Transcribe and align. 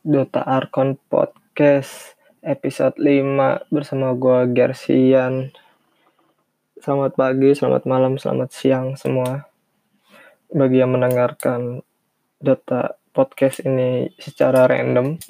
Dota 0.00 0.40
Arkon 0.40 0.96
Podcast 1.12 2.16
episode 2.40 2.96
5 2.96 3.68
bersama 3.68 4.16
gue 4.16 4.48
Gersian. 4.56 5.52
Selamat 6.80 7.12
pagi, 7.20 7.52
selamat 7.52 7.84
malam, 7.84 8.16
selamat 8.16 8.48
siang 8.48 8.96
semua. 8.96 9.44
Bagi 10.48 10.80
yang 10.80 10.96
mendengarkan 10.96 11.84
Dota 12.40 12.96
Podcast 13.12 13.60
ini 13.68 14.08
secara 14.16 14.64
random, 14.64 15.20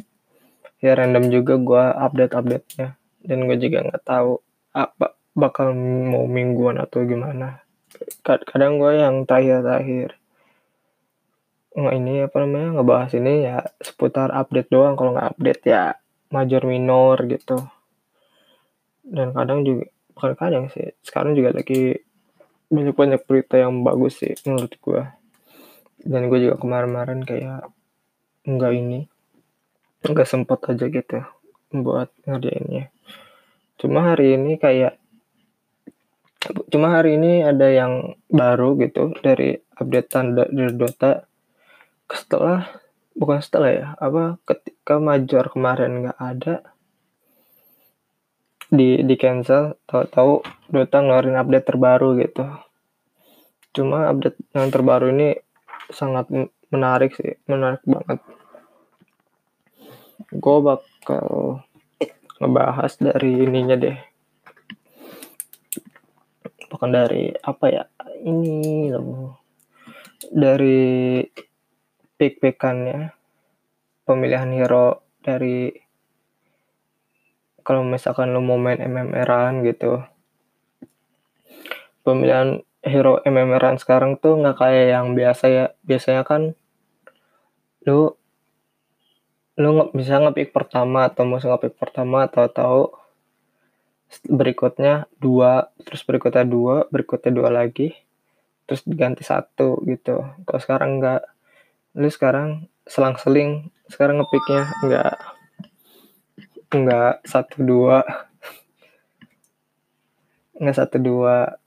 ya 0.79 0.95
random 0.95 1.35
juga 1.35 1.59
gue 1.59 1.85
update-update-nya. 2.07 2.95
Dan 3.27 3.51
gue 3.51 3.59
juga 3.59 3.91
nggak 3.91 4.07
tahu 4.07 4.39
apa 4.71 5.19
bakal 5.35 5.75
mau 5.75 6.31
mingguan 6.31 6.79
atau 6.79 7.03
gimana. 7.03 7.67
Kadang 8.23 8.79
gue 8.79 9.03
yang 9.03 9.27
terakhir-terakhir 9.27 10.20
nggak 11.71 11.95
ini 11.97 12.15
apa 12.27 12.37
namanya 12.43 12.69
ngebahas 12.81 13.13
ini 13.15 13.35
ya 13.47 13.57
seputar 13.79 14.35
update 14.35 14.71
doang. 14.71 14.99
Kalau 14.99 15.15
nggak 15.15 15.29
update 15.37 15.63
ya 15.69 15.95
major 16.31 16.63
minor 16.67 17.17
gitu. 17.27 17.59
Dan 19.07 19.35
kadang 19.35 19.67
juga 19.67 19.91
bukan 20.21 20.37
kadang 20.37 20.65
sih 20.69 20.93
sekarang 21.01 21.33
juga 21.33 21.57
lagi 21.57 21.97
banyak 22.69 22.93
banyak 22.93 23.21
berita 23.25 23.57
yang 23.57 23.81
bagus 23.81 24.21
sih 24.21 24.37
menurut 24.45 24.77
gue 24.77 25.03
dan 26.05 26.29
gue 26.29 26.39
juga 26.45 26.61
kemarin-kemarin 26.61 27.25
kayak 27.25 27.73
nggak 28.45 28.73
ini 28.77 29.09
nggak 30.05 30.29
sempat 30.29 30.61
aja 30.69 30.93
gitu 30.93 31.25
buat 31.73 32.13
ngerjainnya 32.29 32.93
cuma 33.81 34.13
hari 34.13 34.37
ini 34.37 34.61
kayak 34.61 35.01
cuma 36.69 37.01
hari 37.01 37.17
ini 37.17 37.41
ada 37.41 37.73
yang 37.73 38.13
baru 38.29 38.77
gitu 38.77 39.17
dari 39.25 39.57
update 39.57 40.09
tanda 40.13 40.45
dari 40.53 40.77
Dota 40.77 41.25
setelah 42.11 42.67
bukan 43.15 43.39
setelah 43.43 43.71
ya 43.71 43.89
apa 43.99 44.39
ketika 44.47 44.99
major 44.99 45.51
kemarin 45.51 46.07
nggak 46.07 46.19
ada 46.19 46.55
di 48.71 49.03
di 49.03 49.15
cancel 49.19 49.75
tahu-tahu 49.91 50.47
Dota 50.71 51.03
ngeluarin 51.03 51.35
update 51.35 51.67
terbaru 51.67 52.15
gitu. 52.23 52.47
Cuma 53.75 54.07
update 54.07 54.39
yang 54.55 54.71
terbaru 54.71 55.11
ini 55.11 55.35
sangat 55.91 56.31
menarik 56.71 57.19
sih 57.19 57.35
menarik 57.51 57.83
banget. 57.83 58.23
Gue 60.31 60.59
bakal 60.63 61.27
ngebahas 62.39 62.93
dari 63.03 63.43
ininya 63.43 63.75
deh. 63.75 63.99
Bukan 66.71 66.91
dari 66.95 67.35
apa 67.43 67.67
ya 67.67 67.85
ini 68.23 68.87
loh. 68.95 69.35
Dari 70.31 71.27
pick-pickannya 72.21 73.17
pemilihan 74.05 74.53
hero 74.53 75.01
dari 75.25 75.73
kalau 77.65 77.81
misalkan 77.81 78.37
lo 78.37 78.45
mau 78.45 78.61
main 78.61 78.77
MMR-an 78.77 79.65
gitu 79.65 80.05
pemilihan 82.05 82.61
hero 82.81 83.21
MMR-an 83.25 83.77
sekarang 83.77 84.17
tuh 84.17 84.41
nggak 84.41 84.57
kayak 84.57 84.87
yang 84.97 85.13
biasa 85.13 85.45
ya. 85.53 85.65
Biasanya 85.85 86.23
kan 86.25 86.57
lo 87.85 88.17
lo 89.61 89.69
nggak 89.77 89.93
bisa 89.93 90.17
ngepick 90.21 90.51
pertama 90.57 91.09
atau 91.09 91.29
mau 91.29 91.37
ngepick 91.37 91.77
pertama 91.77 92.25
tahu-tahu 92.29 92.97
berikutnya 94.27 95.07
dua 95.23 95.71
terus 95.87 96.03
berikutnya 96.03 96.43
dua 96.43 96.89
berikutnya 96.91 97.31
dua 97.31 97.49
lagi 97.53 97.95
terus 98.65 98.83
diganti 98.89 99.23
satu 99.23 99.85
gitu. 99.85 100.25
Kalau 100.49 100.61
sekarang 100.63 100.99
nggak 100.99 101.23
lu 101.95 102.09
sekarang 102.11 102.71
selang-seling 102.87 103.71
sekarang 103.91 104.23
ngepicknya 104.23 104.63
nggak 104.87 105.15
nggak 106.71 107.15
satu 107.27 107.57
dua. 107.63 108.07
Nggak 110.61 110.77
satu 110.77 110.97
dua. 111.03 111.59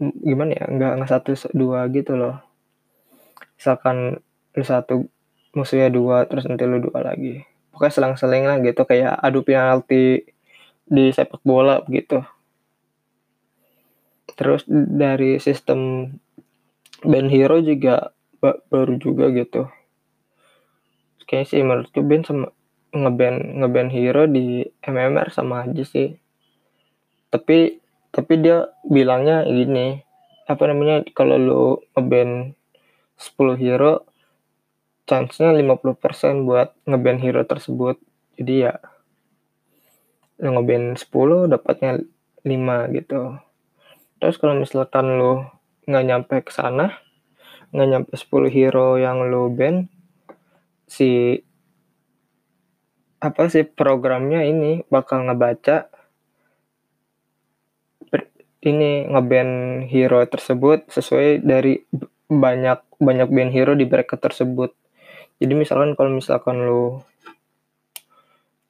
Gimana 0.00 0.50
ya? 0.56 0.64
Nggak 0.68 0.92
nggak 1.00 1.10
satu 1.10 1.30
dua 1.56 1.88
gitu 1.88 2.16
loh. 2.16 2.36
Misalkan 3.56 4.20
lu 4.56 4.64
satu 4.64 5.08
musuhnya 5.56 5.88
dua 5.88 6.28
terus 6.28 6.44
nanti 6.44 6.68
lu 6.68 6.80
dua 6.84 7.00
lagi. 7.00 7.40
Pokoknya 7.72 7.92
selang-seling 7.96 8.44
lah 8.44 8.58
gitu 8.60 8.84
kayak 8.84 9.16
adu 9.20 9.40
penalti 9.40 10.26
di 10.90 11.04
sepak 11.14 11.40
bola 11.46 11.80
begitu 11.86 12.20
terus 14.40 14.64
dari 14.68 15.36
sistem 15.36 16.08
band 17.04 17.28
hero 17.28 17.60
juga 17.60 18.08
baru 18.42 18.94
juga 18.96 19.28
gitu. 19.30 19.68
Kayaknya 21.28 21.46
sih 21.46 21.62
menurutku 21.62 22.00
band 22.02 22.24
sama 22.26 22.46
ngeband 22.90 23.62
ngeband 23.62 23.90
hero 23.94 24.26
di 24.26 24.66
MMR 24.82 25.30
sama 25.30 25.62
aja 25.68 25.84
sih. 25.86 26.18
Tapi 27.30 27.78
tapi 28.10 28.32
dia 28.42 28.66
bilangnya 28.82 29.46
gini 29.46 30.02
apa 30.50 30.66
namanya 30.66 31.06
kalau 31.14 31.36
lu 31.38 31.64
ngeband 31.94 32.58
10 33.14 33.62
hero 33.62 34.02
chance-nya 35.06 35.54
50% 35.54 36.42
buat 36.42 36.74
ngeband 36.88 37.18
hero 37.22 37.46
tersebut. 37.46 38.02
Jadi 38.34 38.66
ya 38.66 38.74
lu 40.42 40.58
ngeband 40.58 40.98
10 40.98 41.52
dapatnya 41.52 42.02
5 42.42 42.96
gitu. 42.98 43.38
Terus 44.18 44.36
kalau 44.40 44.58
misalkan 44.58 45.06
lu 45.14 45.46
nggak 45.86 46.04
nyampe 46.06 46.36
ke 46.42 46.50
sana 46.50 46.98
nggak 47.70 47.88
nyampe 47.88 48.12
10 48.14 48.50
hero 48.50 48.98
yang 48.98 49.26
lo 49.30 49.46
ban 49.50 49.86
si 50.90 51.38
apa 53.20 53.46
sih 53.52 53.68
programnya 53.68 54.42
ini 54.42 54.82
bakal 54.88 55.28
ngebaca 55.28 55.90
ini 58.60 59.08
ngeban 59.08 59.82
hero 59.88 60.20
tersebut 60.28 60.84
sesuai 60.92 61.40
dari 61.40 61.80
banyak 62.28 62.80
banyak 63.00 63.28
band 63.32 63.50
hero 63.50 63.72
di 63.72 63.88
bracket 63.88 64.20
tersebut. 64.20 64.76
Jadi 65.40 65.52
misalkan 65.56 65.96
kalau 65.96 66.12
misalkan 66.12 66.60
lu 66.60 67.00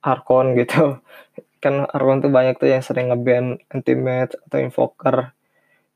Arkon 0.01 0.55
gitu, 0.55 1.03
kan 1.63 1.85
Arkon 1.91 2.23
tuh 2.23 2.31
banyak 2.31 2.57
tuh 2.57 2.71
yang 2.71 2.81
sering 2.81 3.11
ngeban 3.11 3.59
anti 3.69 3.93
atau 3.99 4.59
invoker. 4.63 5.35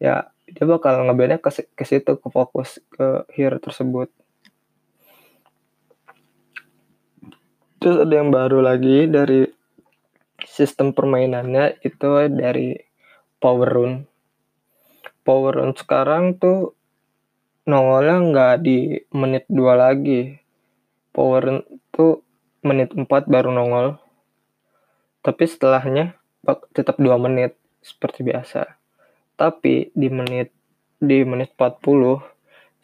Ya 0.03 0.34
dia 0.45 0.65
bakal 0.69 1.09
ngebandnya 1.09 1.41
ke, 1.41 1.51
ke 1.73 1.85
situ 1.89 2.21
ke 2.21 2.29
fokus 2.29 2.81
ke 2.93 3.25
hero 3.33 3.57
tersebut. 3.57 4.13
Terus 7.81 7.97
ada 8.05 8.15
yang 8.17 8.33
baru 8.33 8.65
lagi 8.65 9.09
dari 9.09 9.45
sistem 10.45 10.93
permainannya 10.93 11.81
itu 11.85 12.09
dari 12.33 12.77
power 13.41 13.69
rune. 13.69 13.97
Power 15.25 15.53
rune 15.61 15.77
sekarang 15.77 16.37
tuh 16.37 16.77
nongolnya 17.65 18.17
nggak 18.21 18.55
di 18.61 19.01
menit 19.17 19.45
dua 19.49 19.77
lagi. 19.77 20.37
Power 21.13 21.41
rune 21.41 21.65
tuh 21.93 22.21
menit 22.65 22.93
4 22.93 23.05
baru 23.29 23.53
nongol. 23.53 24.01
Tapi 25.21 25.45
setelahnya 25.45 26.17
tetap 26.73 26.97
dua 27.01 27.17
menit 27.17 27.57
seperti 27.85 28.25
biasa 28.25 28.84
tapi 29.35 29.91
di 29.95 30.09
menit 30.09 30.55
di 30.99 31.27
menit 31.27 31.53
40 31.59 32.23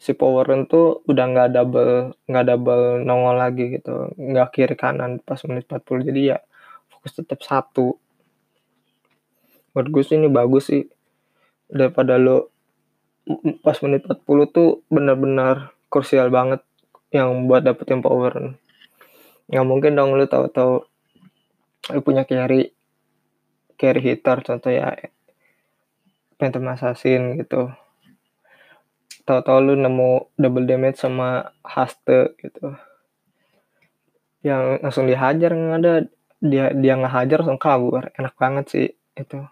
si 0.01 0.17
Power 0.17 0.45
tuh 0.65 1.05
udah 1.05 1.25
nggak 1.29 1.49
double 1.53 1.93
nggak 2.25 2.45
double 2.49 2.83
nongol 3.05 3.35
lagi 3.37 3.77
gitu. 3.77 4.11
Nggak 4.17 4.47
kiri 4.57 4.75
kanan 4.75 5.21
pas 5.21 5.39
menit 5.45 5.69
40 5.69 6.07
jadi 6.09 6.21
ya 6.35 6.37
fokus 6.89 7.21
tetap 7.21 7.39
satu. 7.45 7.95
Menurut 9.71 9.89
gue 9.93 10.03
sih 10.03 10.17
ini 10.19 10.27
bagus 10.27 10.73
sih. 10.73 10.83
Daripada 11.71 12.19
lo 12.19 12.51
pas 13.61 13.77
menit 13.85 14.03
40 14.03 14.49
tuh 14.49 14.83
benar-benar 14.89 15.77
krusial 15.87 16.33
banget 16.33 16.65
yang 17.13 17.45
buat 17.45 17.61
dapetin 17.61 18.01
power 18.01 18.55
nggak 19.51 19.67
mungkin 19.67 19.99
dong 19.99 20.15
lo 20.15 20.23
tahu-tahu 20.31 20.79
lo 21.91 21.99
punya 22.05 22.23
carry 22.23 22.71
carry 23.75 23.99
hitter. 23.99 24.39
Contoh 24.45 24.69
ya 24.69 24.93
Phantom 26.41 26.65
Assassin 26.73 27.37
gitu. 27.37 27.69
Tahu-tahu 29.29 29.57
lu 29.61 29.73
nemu 29.77 30.33
double 30.33 30.65
damage 30.65 30.97
sama 30.97 31.53
haste 31.61 32.33
gitu. 32.41 32.73
Yang 34.41 34.81
langsung 34.81 35.05
dihajar 35.05 35.53
nggak 35.53 35.77
ada 35.77 35.93
dia 36.41 36.73
dia 36.73 36.97
ngehajar 36.97 37.45
langsung 37.45 37.61
kabur. 37.61 38.09
Enak 38.17 38.33
banget 38.41 38.65
sih 38.73 38.87
itu. 39.13 39.45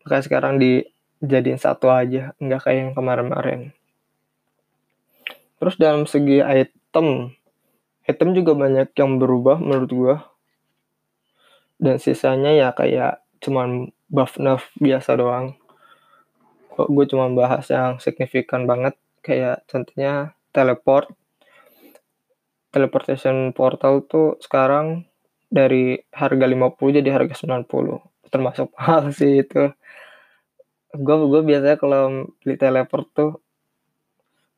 Makanya 0.00 0.24
sekarang 0.24 0.56
dijadiin 0.56 1.60
satu 1.60 1.92
aja 1.92 2.32
nggak 2.40 2.64
kayak 2.64 2.78
yang 2.80 2.92
kemarin-kemarin 2.96 3.76
terus 5.58 5.74
dalam 5.74 6.06
segi 6.06 6.38
item 6.40 7.34
item 8.06 8.28
juga 8.32 8.54
banyak 8.54 8.94
yang 8.94 9.18
berubah 9.18 9.58
menurut 9.58 9.90
gua. 9.92 10.16
Dan 11.78 12.02
sisanya 12.02 12.54
ya 12.54 12.68
kayak 12.74 13.22
cuman 13.38 13.94
buff 14.10 14.34
nerf 14.42 14.66
biasa 14.82 15.14
doang 15.14 15.54
kok 16.78 16.94
gue 16.94 17.04
cuma 17.10 17.26
bahas 17.34 17.66
yang 17.66 17.98
signifikan 17.98 18.62
banget 18.70 18.94
kayak 19.26 19.66
contohnya 19.66 20.38
teleport. 20.54 21.10
Teleportation 22.70 23.50
portal 23.50 24.06
tuh 24.06 24.38
sekarang 24.38 25.02
dari 25.50 25.98
harga 26.14 26.46
50 26.46 27.00
jadi 27.02 27.10
harga 27.10 27.34
90 27.34 28.30
termasuk 28.30 28.70
mahal 28.78 29.10
sih 29.18 29.42
itu. 29.42 29.74
Gue 30.94 31.16
gue 31.26 31.42
biasanya 31.42 31.76
kalau 31.82 32.30
beli 32.44 32.54
teleport 32.54 33.06
tuh 33.10 33.30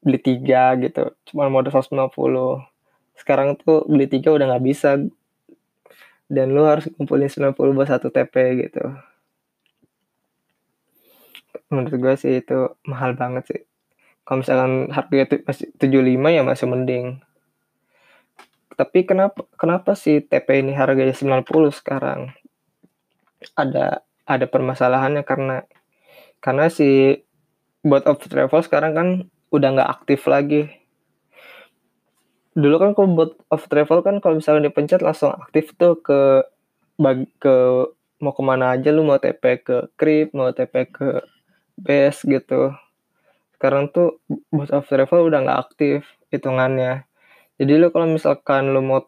beli 0.05 0.21
tiga 0.21 0.77
gitu 0.77 1.13
cuma 1.29 1.49
modal 1.49 1.73
150 1.73 2.13
sekarang 3.21 3.57
tuh 3.61 3.85
beli 3.89 4.05
tiga 4.13 4.37
udah 4.37 4.45
nggak 4.53 4.65
bisa. 4.69 5.01
Dan 6.31 6.53
lu 6.53 6.69
harus 6.69 6.87
kumpulin 6.95 7.33
90 7.33 7.57
buat 7.57 7.89
satu 7.89 8.13
TP 8.13 8.69
gitu 8.69 8.85
menurut 11.71 11.95
gue 11.95 12.15
sih 12.19 12.43
itu 12.43 12.75
mahal 12.85 13.15
banget 13.15 13.45
sih. 13.47 13.63
Kalau 14.27 14.43
misalkan 14.43 14.91
harganya 14.93 15.27
masih 15.47 15.71
75 15.79 16.37
ya 16.37 16.43
masih 16.43 16.67
mending. 16.67 17.07
Tapi 18.75 18.99
kenapa 19.07 19.47
kenapa 19.55 19.95
sih 19.95 20.23
TP 20.23 20.67
ini 20.67 20.75
harganya 20.75 21.15
90 21.15 21.47
sekarang? 21.73 22.35
Ada 23.57 24.03
ada 24.27 24.47
permasalahannya 24.47 25.23
karena 25.27 25.67
karena 26.39 26.71
si 26.71 27.21
bot 27.83 28.05
of 28.05 28.21
travel 28.23 28.61
sekarang 28.61 28.93
kan 28.93 29.09
udah 29.51 29.69
nggak 29.75 29.91
aktif 29.91 30.27
lagi. 30.31 30.69
Dulu 32.55 32.77
kan 32.77 32.91
kalau 32.99 33.09
bot 33.15 33.33
of 33.51 33.67
travel 33.71 34.03
kan 34.03 34.19
kalau 34.19 34.39
misalnya 34.39 34.69
dipencet 34.69 35.03
langsung 35.03 35.35
aktif 35.35 35.73
tuh 35.79 35.99
ke 36.03 36.45
bag, 37.01 37.27
ke 37.41 37.55
mau 38.21 38.37
ke 38.37 38.43
mana 38.45 38.77
aja 38.77 38.93
lu 38.93 39.03
mau 39.03 39.17
TP 39.17 39.65
ke 39.65 39.77
Krip 39.97 40.37
mau 40.37 40.53
TP 40.53 40.93
ke 40.93 41.25
base 41.77 42.27
gitu. 42.27 42.75
Sekarang 43.55 43.93
tuh 43.93 44.23
bot 44.49 44.71
of 44.73 44.89
travel 44.89 45.29
udah 45.29 45.45
nggak 45.45 45.61
aktif 45.69 46.07
hitungannya. 46.33 47.05
Jadi 47.61 47.73
lu 47.77 47.93
kalau 47.93 48.09
misalkan 48.09 48.73
lu 48.73 48.81
mau 48.81 49.05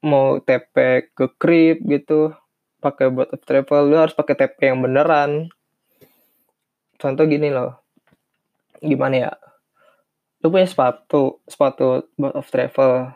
mau 0.00 0.40
TP 0.40 1.06
ke 1.12 1.26
Krip 1.36 1.84
gitu 1.84 2.34
pakai 2.80 3.12
bot 3.12 3.30
of 3.30 3.44
travel 3.44 3.92
lu 3.92 3.96
harus 4.00 4.16
pakai 4.16 4.34
TP 4.34 4.72
yang 4.74 4.82
beneran. 4.82 5.52
Contoh 6.98 7.24
gini 7.28 7.48
loh. 7.52 7.80
Gimana 8.80 9.14
ya? 9.16 9.32
Lu 10.40 10.48
punya 10.48 10.66
sepatu 10.66 11.44
sepatu 11.44 12.08
buat 12.16 12.34
of 12.34 12.48
travel. 12.48 13.12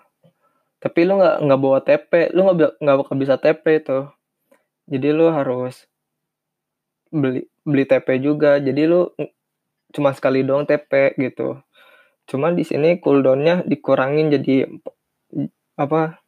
Tapi 0.78 1.00
lu 1.08 1.16
nggak 1.18 1.36
nggak 1.42 1.60
bawa 1.60 1.78
TP 1.80 2.10
lu 2.36 2.44
nggak 2.44 2.78
nggak 2.78 2.96
bakal 3.00 3.16
bisa 3.16 3.40
TP 3.40 3.64
itu 3.80 4.08
jadi 4.84 5.16
lu 5.16 5.32
harus 5.32 5.88
beli 7.14 7.46
beli 7.62 7.84
TP 7.86 8.18
juga. 8.18 8.58
Jadi 8.58 8.82
lu 8.90 9.06
cuma 9.94 10.10
sekali 10.10 10.42
doang 10.42 10.66
TP 10.66 11.14
gitu. 11.14 11.62
Cuma 12.26 12.50
di 12.50 12.66
sini 12.66 12.98
cooldownnya 12.98 13.62
dikurangin 13.62 14.34
jadi 14.34 14.66
apa 15.78 16.18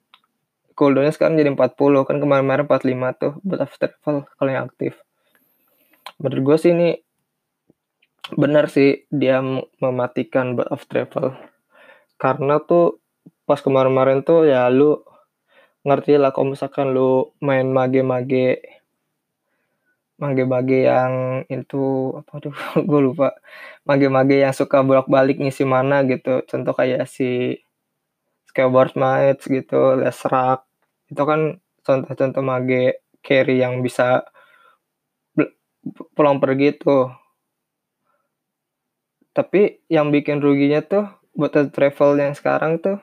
cooldownnya 0.78 1.10
sekarang 1.10 1.40
jadi 1.40 1.50
40 1.56 2.06
kan 2.06 2.16
kemarin-kemarin 2.22 2.68
45 2.68 3.22
tuh 3.22 3.32
buat 3.42 3.60
after 3.64 3.90
travel 3.90 4.16
kalau 4.38 4.50
yang 4.52 4.70
aktif. 4.70 4.94
Menurut 6.22 6.42
gue 6.44 6.56
sih 6.62 6.72
ini 6.76 6.90
benar 8.36 8.66
sih 8.70 9.06
dia 9.08 9.38
mematikan 9.78 10.58
bird 10.58 10.70
of 10.74 10.82
travel 10.90 11.38
karena 12.18 12.58
tuh 12.58 12.98
pas 13.46 13.62
kemarin-kemarin 13.62 14.26
tuh 14.26 14.42
ya 14.50 14.66
lu 14.66 14.98
ngerti 15.86 16.18
lah 16.18 16.34
kalau 16.34 16.58
misalkan 16.58 16.90
lu 16.90 17.30
main 17.38 17.70
mage-mage 17.70 18.58
mage-mage 20.16 20.88
yang 20.88 21.12
itu 21.52 22.16
apa 22.16 22.32
tuh 22.40 22.52
gue 22.88 23.00
lupa. 23.00 23.36
Mage-mage 23.88 24.36
yang 24.44 24.54
suka 24.56 24.80
bolak-balik 24.80 25.38
ngisi 25.40 25.64
mana 25.68 26.02
gitu. 26.08 26.42
Contoh 26.48 26.72
kayak 26.72 27.04
si 27.08 27.60
skateboard 28.48 28.96
mates 28.96 29.44
gitu 29.46 29.96
lesrak. 30.00 30.64
Itu 31.12 31.22
kan 31.28 31.60
contoh-contoh 31.84 32.42
mage 32.42 33.04
carry 33.20 33.60
yang 33.60 33.84
bisa 33.84 34.24
pulang 36.16 36.42
pergi 36.42 36.74
tuh. 36.74 37.12
Tapi 39.36 39.84
yang 39.92 40.08
bikin 40.08 40.40
ruginya 40.40 40.80
tuh 40.80 41.04
buat 41.36 41.52
travel 41.52 42.16
yang 42.16 42.32
sekarang 42.32 42.80
tuh 42.80 42.96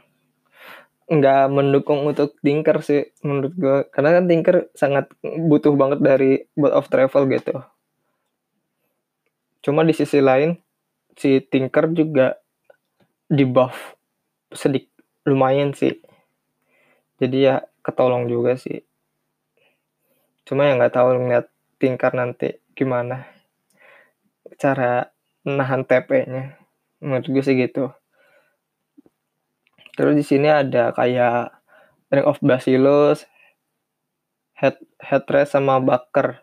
nggak 1.10 1.52
mendukung 1.52 2.08
untuk 2.08 2.36
tinker 2.40 2.80
sih 2.80 3.12
menurut 3.24 3.54
gue 3.56 3.78
karena 3.92 4.20
kan 4.20 4.26
tinker 4.28 4.56
sangat 4.76 5.12
butuh 5.22 5.76
banget 5.76 6.00
dari 6.00 6.32
buat 6.56 6.72
of 6.72 6.88
travel 6.88 7.28
gitu 7.28 7.60
cuma 9.64 9.84
di 9.84 9.94
sisi 9.96 10.24
lain 10.24 10.60
si 11.16 11.44
tinker 11.44 11.92
juga 11.92 12.40
di 13.28 13.44
buff 13.44 13.96
sedikit 14.52 14.92
lumayan 15.28 15.76
sih 15.76 16.00
jadi 17.20 17.38
ya 17.38 17.56
ketolong 17.84 18.28
juga 18.32 18.56
sih 18.56 18.84
cuma 20.44 20.68
yang 20.68 20.80
nggak 20.80 20.96
tahu 20.96 21.16
ngeliat 21.20 21.48
tinker 21.80 22.12
nanti 22.16 22.60
gimana 22.76 23.34
cara 24.58 25.12
nahan 25.44 25.84
TP-nya. 25.84 26.56
Menurut 27.04 27.28
gue 27.28 27.44
sih 27.44 27.56
gitu. 27.60 27.92
Terus 29.94 30.14
di 30.18 30.26
sini 30.26 30.50
ada 30.50 30.90
kayak 30.94 31.54
Ring 32.10 32.26
of 32.26 32.42
Bacillus, 32.42 33.26
Head 34.58 34.82
Headrest 35.02 35.54
sama 35.54 35.78
Baker. 35.82 36.42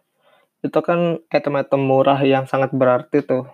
Itu 0.63 0.79
kan 0.85 1.19
item-item 1.33 1.83
murah 1.83 2.21
yang 2.23 2.47
sangat 2.47 2.71
berarti 2.71 3.23
tuh. 3.25 3.49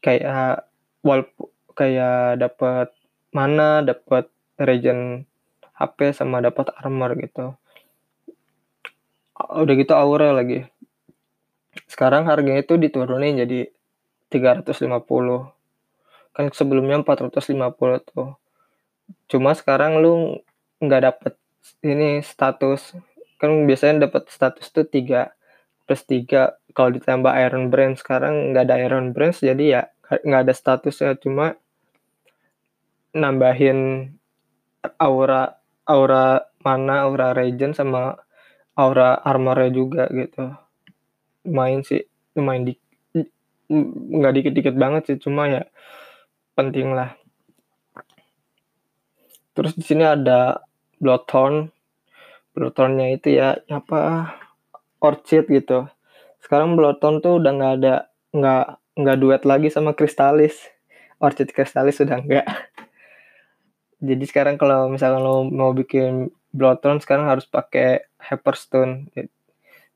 Kayak 0.00 0.68
wal 1.04 1.28
kayak 1.76 2.40
dapat 2.40 2.94
mana, 3.34 3.84
dapat 3.84 4.32
regen 4.56 5.28
HP 5.76 6.16
sama 6.16 6.40
dapat 6.40 6.72
armor 6.78 7.18
gitu. 7.20 7.58
Udah 9.36 9.74
gitu 9.76 9.92
aura 9.92 10.32
lagi 10.32 10.64
sekarang 11.84 12.24
harganya 12.24 12.64
itu 12.64 12.80
diturunin 12.80 13.36
jadi 13.44 13.68
350 14.32 14.88
kan 16.36 16.52
sebelumnya 16.52 17.00
450 17.00 18.12
tuh. 18.12 18.36
Cuma 19.32 19.56
sekarang 19.56 20.04
lu 20.04 20.44
nggak 20.84 21.02
dapet 21.08 21.34
ini 21.80 22.20
status. 22.20 22.92
Kan 23.40 23.64
biasanya 23.64 24.06
dapat 24.08 24.28
status 24.28 24.68
tuh 24.68 24.84
3 24.84 25.32
plus 25.88 26.02
3 26.04 26.60
kalau 26.76 26.90
ditambah 26.92 27.32
Iron 27.40 27.72
Brand 27.72 27.96
sekarang 27.96 28.52
nggak 28.52 28.68
ada 28.68 28.76
Iron 28.84 29.16
Brand 29.16 29.32
jadi 29.32 29.64
ya 29.64 29.82
nggak 30.04 30.42
ada 30.44 30.52
statusnya. 30.52 31.16
Cuma 31.16 31.56
nambahin 33.16 34.12
aura 35.00 35.56
aura 35.88 36.44
mana 36.60 37.08
aura 37.08 37.32
regen 37.32 37.72
sama 37.72 38.20
aura 38.76 39.16
armornya 39.24 39.72
juga 39.72 40.04
gitu. 40.12 40.52
Lumayan 41.48 41.80
sih 41.80 42.04
lumayan 42.36 42.68
di 42.68 42.74
nggak 44.12 44.32
dikit-dikit 44.36 44.74
banget 44.76 45.02
sih. 45.08 45.16
Cuma 45.16 45.48
ya 45.48 45.64
penting 46.56 46.96
lah. 46.96 47.12
Terus 49.52 49.76
di 49.76 49.84
sini 49.84 50.02
ada 50.02 50.64
Bloodthorn. 50.96 51.68
Bloodthornnya 52.56 53.12
itu 53.12 53.36
ya 53.36 53.60
apa 53.68 54.32
Orchid 55.04 55.46
gitu. 55.52 55.86
Sekarang 56.40 56.74
Bloodthorn 56.74 57.20
tuh 57.20 57.36
udah 57.36 57.52
nggak 57.52 57.74
ada 57.80 57.94
nggak 58.32 58.66
nggak 58.96 59.18
duet 59.20 59.42
lagi 59.44 59.68
sama 59.68 59.92
Crystallis 59.92 60.56
Orchid 61.20 61.52
Crystallis 61.52 62.00
sudah 62.00 62.20
enggak 62.20 62.48
jadi 64.08 64.24
sekarang 64.28 64.56
kalau 64.56 64.88
misalkan 64.88 65.20
lo 65.24 65.44
mau 65.44 65.72
bikin 65.76 66.32
Bloodthorn 66.52 67.00
sekarang 67.00 67.28
harus 67.28 67.44
pakai 67.48 68.08
Hyperstone 68.20 69.12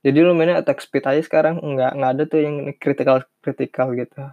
jadi 0.01 0.25
lu 0.25 0.33
mainnya 0.33 0.57
attack 0.57 0.81
speed 0.81 1.05
aja 1.05 1.21
sekarang. 1.21 1.61
Nggak 1.61 1.93
nggak 1.93 2.11
ada 2.17 2.23
tuh 2.25 2.41
yang 2.41 2.73
critical 2.81 3.21
critical 3.45 3.93
gitu 3.93 4.33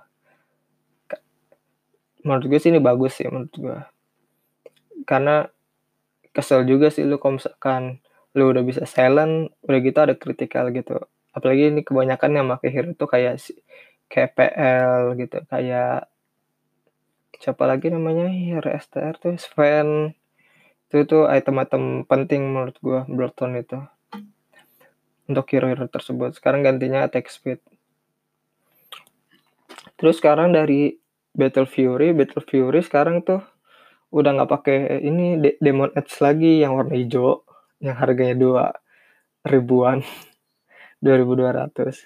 menurut 2.26 2.46
gue 2.50 2.60
sih 2.62 2.74
ini 2.74 2.82
bagus 2.82 3.18
sih 3.18 3.28
menurut 3.30 3.54
gue 3.54 3.78
karena 5.06 5.48
kesel 6.38 6.70
juga 6.70 6.94
sih 6.94 7.02
lu 7.02 7.18
kalau 7.18 7.42
misalkan 7.42 7.98
lu 8.38 8.54
udah 8.54 8.62
bisa 8.62 8.86
silent 8.86 9.50
udah 9.66 9.80
gitu 9.82 9.98
ada 9.98 10.14
critical 10.14 10.70
gitu. 10.70 11.02
Apalagi 11.34 11.74
ini 11.74 11.82
kebanyakan 11.82 12.38
yang 12.38 12.46
pakai 12.54 12.70
hero 12.70 12.94
tuh 12.94 13.10
kayak 13.10 13.42
si 13.42 13.58
kayak 14.06 14.38
PL 14.38 15.18
gitu 15.18 15.42
kayak 15.50 16.06
siapa 17.42 17.64
lagi 17.66 17.90
namanya? 17.90 18.30
Hero 18.30 18.70
STR 18.70 19.18
tuh 19.18 19.34
Sven. 19.42 20.14
Itu 20.88 21.04
tuh 21.10 21.24
item-item 21.26 22.06
penting 22.06 22.54
menurut 22.54 22.78
gue 22.78 23.02
Bloodstone 23.10 23.58
itu. 23.66 23.82
Untuk 25.28 25.50
hero-hero 25.52 25.90
tersebut. 25.90 26.38
Sekarang 26.38 26.62
gantinya 26.62 27.04
attack 27.04 27.28
speed. 27.34 27.60
Terus 29.98 30.22
sekarang 30.22 30.54
dari 30.54 30.96
Battle 31.38 31.70
Fury, 31.70 32.18
Battle 32.18 32.42
Fury 32.42 32.82
sekarang 32.82 33.22
tuh 33.22 33.46
udah 34.10 34.34
nggak 34.34 34.50
pakai 34.50 34.78
ini 35.06 35.38
De 35.38 35.54
Demon 35.62 35.94
Edge 35.94 36.18
lagi 36.18 36.66
yang 36.66 36.74
warna 36.74 36.98
hijau, 36.98 37.46
yang 37.78 37.94
harganya 37.94 38.34
dua 38.34 38.64
ribuan, 39.46 40.02
dua 41.04 41.16
ribu 41.22 41.38
dua 41.38 41.54
ratus. 41.54 42.02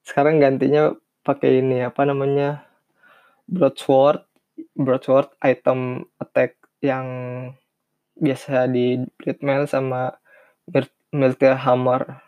Sekarang 0.00 0.40
gantinya 0.40 0.96
pakai 1.20 1.60
ini 1.60 1.84
apa 1.84 2.08
namanya 2.08 2.64
Broadsword 3.44 4.24
broadsword 4.76 5.32
item 5.44 6.04
attack 6.20 6.56
yang 6.80 7.06
biasa 8.16 8.68
di 8.68 9.00
Blade 9.16 9.40
sama 9.68 10.16
Miltia 11.10 11.58
Hammer 11.58 12.22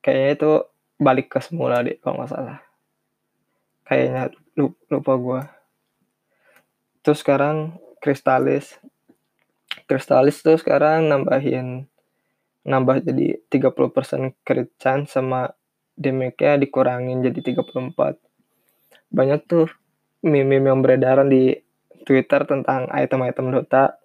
kayaknya 0.00 0.30
itu 0.32 0.52
balik 0.96 1.28
ke 1.28 1.38
semula 1.44 1.84
deh 1.84 2.00
kalau 2.00 2.22
nggak 2.22 2.32
salah 2.32 2.58
kayaknya 3.90 4.30
lupa 4.86 5.18
gue 5.18 5.42
terus 7.02 7.26
sekarang 7.26 7.74
Kristalis. 8.00 8.80
Kristalis 9.84 10.40
tuh 10.40 10.56
sekarang 10.56 11.10
nambahin 11.10 11.84
nambah 12.64 13.04
jadi 13.04 13.42
30% 13.50 14.32
crit 14.46 14.70
chance 14.80 15.12
sama 15.12 15.52
damage-nya 15.98 16.56
dikurangin 16.60 17.20
jadi 17.24 17.66
34 17.66 18.16
banyak 19.10 19.40
tuh 19.44 19.66
meme-meme 20.22 20.70
yang 20.70 20.80
beredaran 20.80 21.28
di 21.28 21.56
Twitter 22.06 22.46
tentang 22.46 22.88
item-item 22.94 23.52
Dota. 23.52 23.98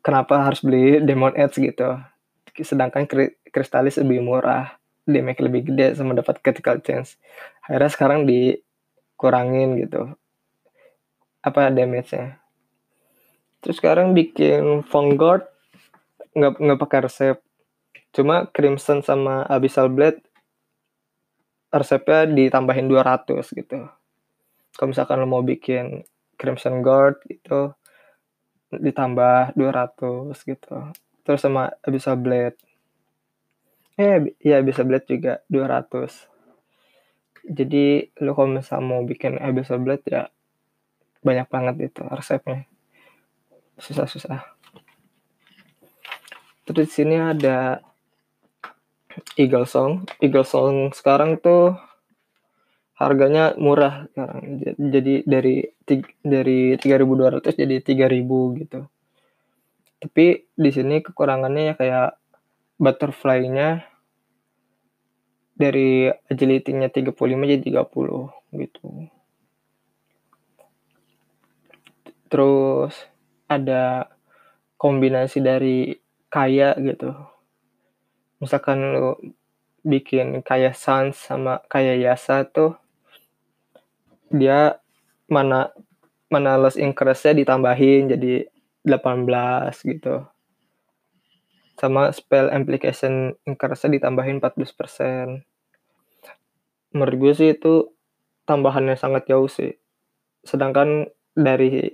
Kenapa 0.00 0.46
harus 0.46 0.62
beli 0.62 1.02
Demon 1.02 1.34
Edge 1.36 1.58
gitu? 1.58 1.98
Sedangkan 2.54 3.04
Kristalis 3.50 3.98
lebih 3.98 4.22
murah 4.24 4.78
damage 5.08 5.40
lebih 5.40 5.72
gede 5.72 5.96
sama 5.96 6.12
dapat 6.12 6.44
critical 6.44 6.78
chance 6.84 7.16
akhirnya 7.68 7.92
sekarang 7.92 8.20
dikurangin 8.24 9.76
gitu. 9.84 10.16
Apa 11.44 11.68
damage-nya? 11.68 12.40
Terus 13.60 13.76
sekarang 13.78 14.16
bikin 14.16 14.82
Vanguard 14.88 15.44
nggak 16.32 16.56
nggak 16.56 16.80
pakai 16.80 17.00
resep. 17.04 17.36
Cuma 18.16 18.48
Crimson 18.48 19.04
sama 19.04 19.44
Abyssal 19.44 19.92
Blade 19.92 20.24
resepnya 21.68 22.24
ditambahin 22.24 22.88
200 22.88 23.44
gitu. 23.52 23.78
Kalau 24.72 24.88
misalkan 24.88 25.20
lo 25.20 25.28
mau 25.28 25.44
bikin 25.44 26.08
Crimson 26.40 26.80
Guard 26.80 27.20
gitu 27.28 27.76
ditambah 28.72 29.52
200 29.52 30.32
gitu. 30.48 30.76
Terus 31.26 31.40
sama 31.44 31.68
Abyssal 31.84 32.16
Blade. 32.16 32.56
Eh 34.00 34.32
ya 34.40 34.64
Abyssal 34.64 34.88
Blade 34.88 35.04
juga 35.04 35.44
200 35.52 36.37
jadi 37.44 38.10
lo 38.22 38.34
kalau 38.34 38.58
misalnya 38.58 38.84
mau 38.86 39.02
bikin 39.06 39.38
Abyssal 39.38 39.82
Blade 39.82 40.06
ya 40.08 40.22
banyak 41.22 41.48
banget 41.50 41.92
itu 41.92 42.02
resepnya. 42.06 42.64
Susah-susah. 43.78 44.42
Terus 46.66 46.84
di 46.84 46.92
sini 46.92 47.16
ada 47.16 47.80
Eagle 49.40 49.66
Song. 49.66 50.06
Eagle 50.20 50.46
Song 50.46 50.92
sekarang 50.94 51.40
tuh 51.40 51.74
harganya 52.98 53.54
murah 53.56 54.10
sekarang. 54.12 54.62
Jadi 54.76 55.24
dari 55.24 55.64
dari 56.20 56.76
3.200 56.76 57.56
jadi 57.56 57.76
3.000 57.80 58.60
gitu. 58.62 58.80
Tapi 59.98 60.26
di 60.54 60.70
sini 60.70 61.02
kekurangannya 61.02 61.62
ya 61.72 61.74
kayak 61.74 62.10
butterfly-nya 62.78 63.87
dari 65.58 66.06
agility-nya 66.30 66.88
35 66.88 67.18
jadi 67.18 67.62
30 67.66 68.30
gitu. 68.54 68.86
Terus 72.30 72.94
ada 73.50 74.06
kombinasi 74.78 75.42
dari 75.42 75.98
kaya 76.30 76.78
gitu. 76.78 77.10
Misalkan 78.38 78.94
lu 78.94 79.18
bikin 79.82 80.46
kaya 80.46 80.70
sans 80.76 81.18
sama 81.18 81.58
kaya 81.66 81.98
yasa 81.98 82.46
tuh 82.46 82.78
dia 84.30 84.78
mana 85.26 85.72
mana 86.28 86.60
loss 86.60 86.76
increase-nya 86.76 87.32
ditambahin 87.32 88.12
jadi 88.12 88.46
18 88.84 89.72
gitu 89.96 90.28
sama 91.78 92.10
spell 92.10 92.50
application 92.50 93.38
increase-nya 93.46 94.02
ditambahin 94.02 94.42
14% 94.42 95.46
menurut 96.92 97.16
gue 97.20 97.32
sih 97.36 97.50
itu 97.54 97.92
tambahannya 98.48 98.96
sangat 98.96 99.28
jauh 99.28 99.46
sih. 99.46 99.76
Sedangkan 100.40 101.12
dari 101.36 101.92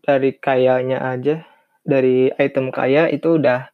dari 0.00 0.30
kayanya 0.38 1.04
aja 1.04 1.44
dari 1.86 2.32
item 2.34 2.72
kaya 2.74 3.06
itu 3.12 3.38
udah 3.38 3.70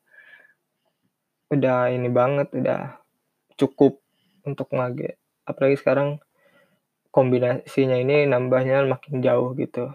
udah 1.53 1.79
ini 1.93 2.09
banget 2.13 2.49
udah 2.53 2.99
cukup 3.57 4.03
untuk 4.43 4.69
mage. 4.75 5.17
Apalagi 5.47 5.79
sekarang 5.79 6.19
kombinasinya 7.13 7.97
ini 8.01 8.27
nambahnya 8.27 8.85
makin 8.89 9.23
jauh 9.23 9.55
gitu. 9.55 9.93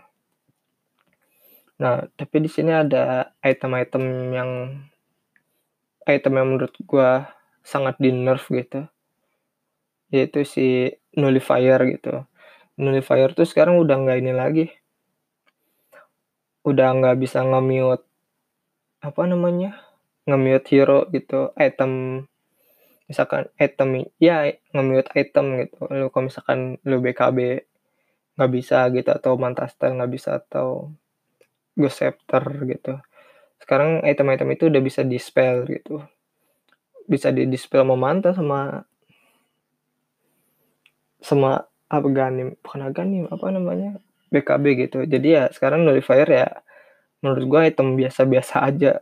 Nah 1.81 2.07
tapi 2.15 2.41
di 2.41 2.49
sini 2.49 2.71
ada 2.71 3.35
item-item 3.43 4.05
yang 4.33 4.51
item 6.07 6.39
yang 6.39 6.47
menurut 6.55 6.73
gua 6.87 7.35
sangat 7.61 7.99
di 7.99 8.15
nerf 8.15 8.47
gitu. 8.47 8.87
Yaitu 10.07 10.47
si 10.47 10.87
nullifier 11.19 11.83
gitu. 11.91 12.23
Nullifier 12.79 13.35
tuh 13.35 13.43
sekarang 13.43 13.75
udah 13.83 13.95
nggak 13.99 14.17
ini 14.23 14.33
lagi. 14.33 14.65
Udah 16.63 16.95
nggak 16.95 17.19
bisa 17.19 17.43
nge-mute 17.43 18.07
apa 19.03 19.21
namanya? 19.27 19.83
Nge-mute 20.23 20.67
hero 20.71 21.05
gitu 21.11 21.51
item. 21.59 22.23
Misalkan 23.11 23.51
item 23.59 24.07
ya 24.19 24.47
nge-mute 24.71 25.11
item 25.19 25.59
gitu. 25.63 25.91
Lu 25.91 26.07
kalau 26.07 26.31
misalkan 26.31 26.79
lu 26.87 27.03
BKB 27.03 27.67
nggak 28.37 28.51
bisa 28.53 28.87
gitu 28.93 29.09
atau 29.09 29.33
mantastel 29.35 29.97
nggak 29.97 30.11
bisa 30.13 30.37
atau 30.37 30.93
ghost 31.73 32.01
scepter 32.01 32.41
gitu 32.69 33.01
sekarang 33.61 34.05
item-item 34.05 34.53
itu 34.53 34.69
udah 34.69 34.81
bisa 34.81 35.01
dispel 35.01 35.65
gitu. 35.65 36.01
Bisa 37.07 37.33
di 37.33 37.47
dispel 37.49 37.83
sama 37.83 37.95
manta 37.97 38.35
sama 38.35 38.83
sama 41.23 41.65
apa 41.87 42.07
ganim 42.11 42.53
bukan 42.61 42.91
ganim 42.93 43.25
apa 43.31 43.45
namanya? 43.49 43.97
BKB 44.29 44.65
gitu. 44.87 44.97
Jadi 45.07 45.27
ya 45.39 45.43
sekarang 45.49 45.87
nullifier 45.87 46.27
ya 46.27 46.47
menurut 47.23 47.43
gue 47.47 47.61
item 47.73 47.97
biasa-biasa 47.97 48.61
aja. 48.61 49.01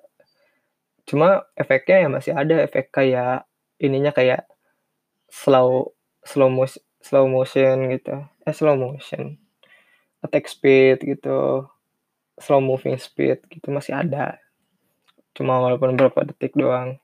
Cuma 1.05 1.43
efeknya 1.57 1.97
ya 2.05 2.07
masih 2.09 2.33
ada 2.33 2.55
efek 2.61 2.93
kayak 2.93 3.45
ininya 3.81 4.13
kayak 4.15 4.47
slow 5.29 5.93
slow 6.23 6.47
motion 6.47 6.81
slow 7.01 7.25
motion 7.27 7.89
gitu. 7.91 8.23
Eh 8.45 8.53
slow 8.53 8.77
motion. 8.77 9.37
Attack 10.23 10.49
speed 10.49 11.05
gitu. 11.05 11.67
Slow 12.37 12.61
moving 12.61 12.97
speed 12.97 13.45
gitu 13.49 13.69
masih 13.71 13.95
ada 13.95 14.44
cuma 15.35 15.59
walaupun 15.59 15.99
berapa 15.99 16.31
detik 16.31 16.55
doang. 16.55 16.97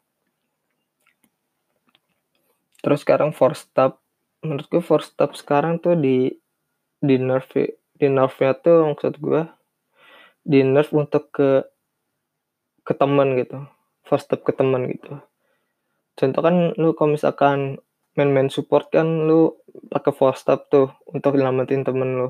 Terus 2.82 3.04
sekarang 3.06 3.36
force 3.36 3.68
stop 3.68 4.02
menurutku 4.42 4.82
force 4.82 5.14
stop 5.14 5.38
sekarang 5.38 5.78
tuh 5.78 5.94
di 5.94 6.34
di 6.98 7.16
nerf 7.22 7.54
di 8.02 8.08
nerfnya 8.10 8.58
tuh 8.58 8.90
maksud 8.90 9.22
gue 9.22 9.46
di 10.42 10.66
nerf 10.66 10.90
untuk 10.96 11.30
ke 11.30 11.62
ke 12.82 12.94
teman 12.98 13.38
gitu. 13.38 13.62
First 14.02 14.32
step 14.32 14.42
ke 14.42 14.52
teman 14.56 14.90
gitu. 14.90 15.22
Contoh 16.18 16.42
kan 16.42 16.74
lu 16.76 16.98
kalau 16.98 17.14
misalkan 17.14 17.78
main-main 18.18 18.52
support 18.52 18.92
kan 18.92 19.30
lu 19.30 19.56
pakai 19.88 20.12
force 20.12 20.44
step 20.44 20.68
tuh 20.68 20.92
untuk 21.08 21.38
nyelamatin 21.38 21.86
temen 21.86 22.18
lu. 22.18 22.30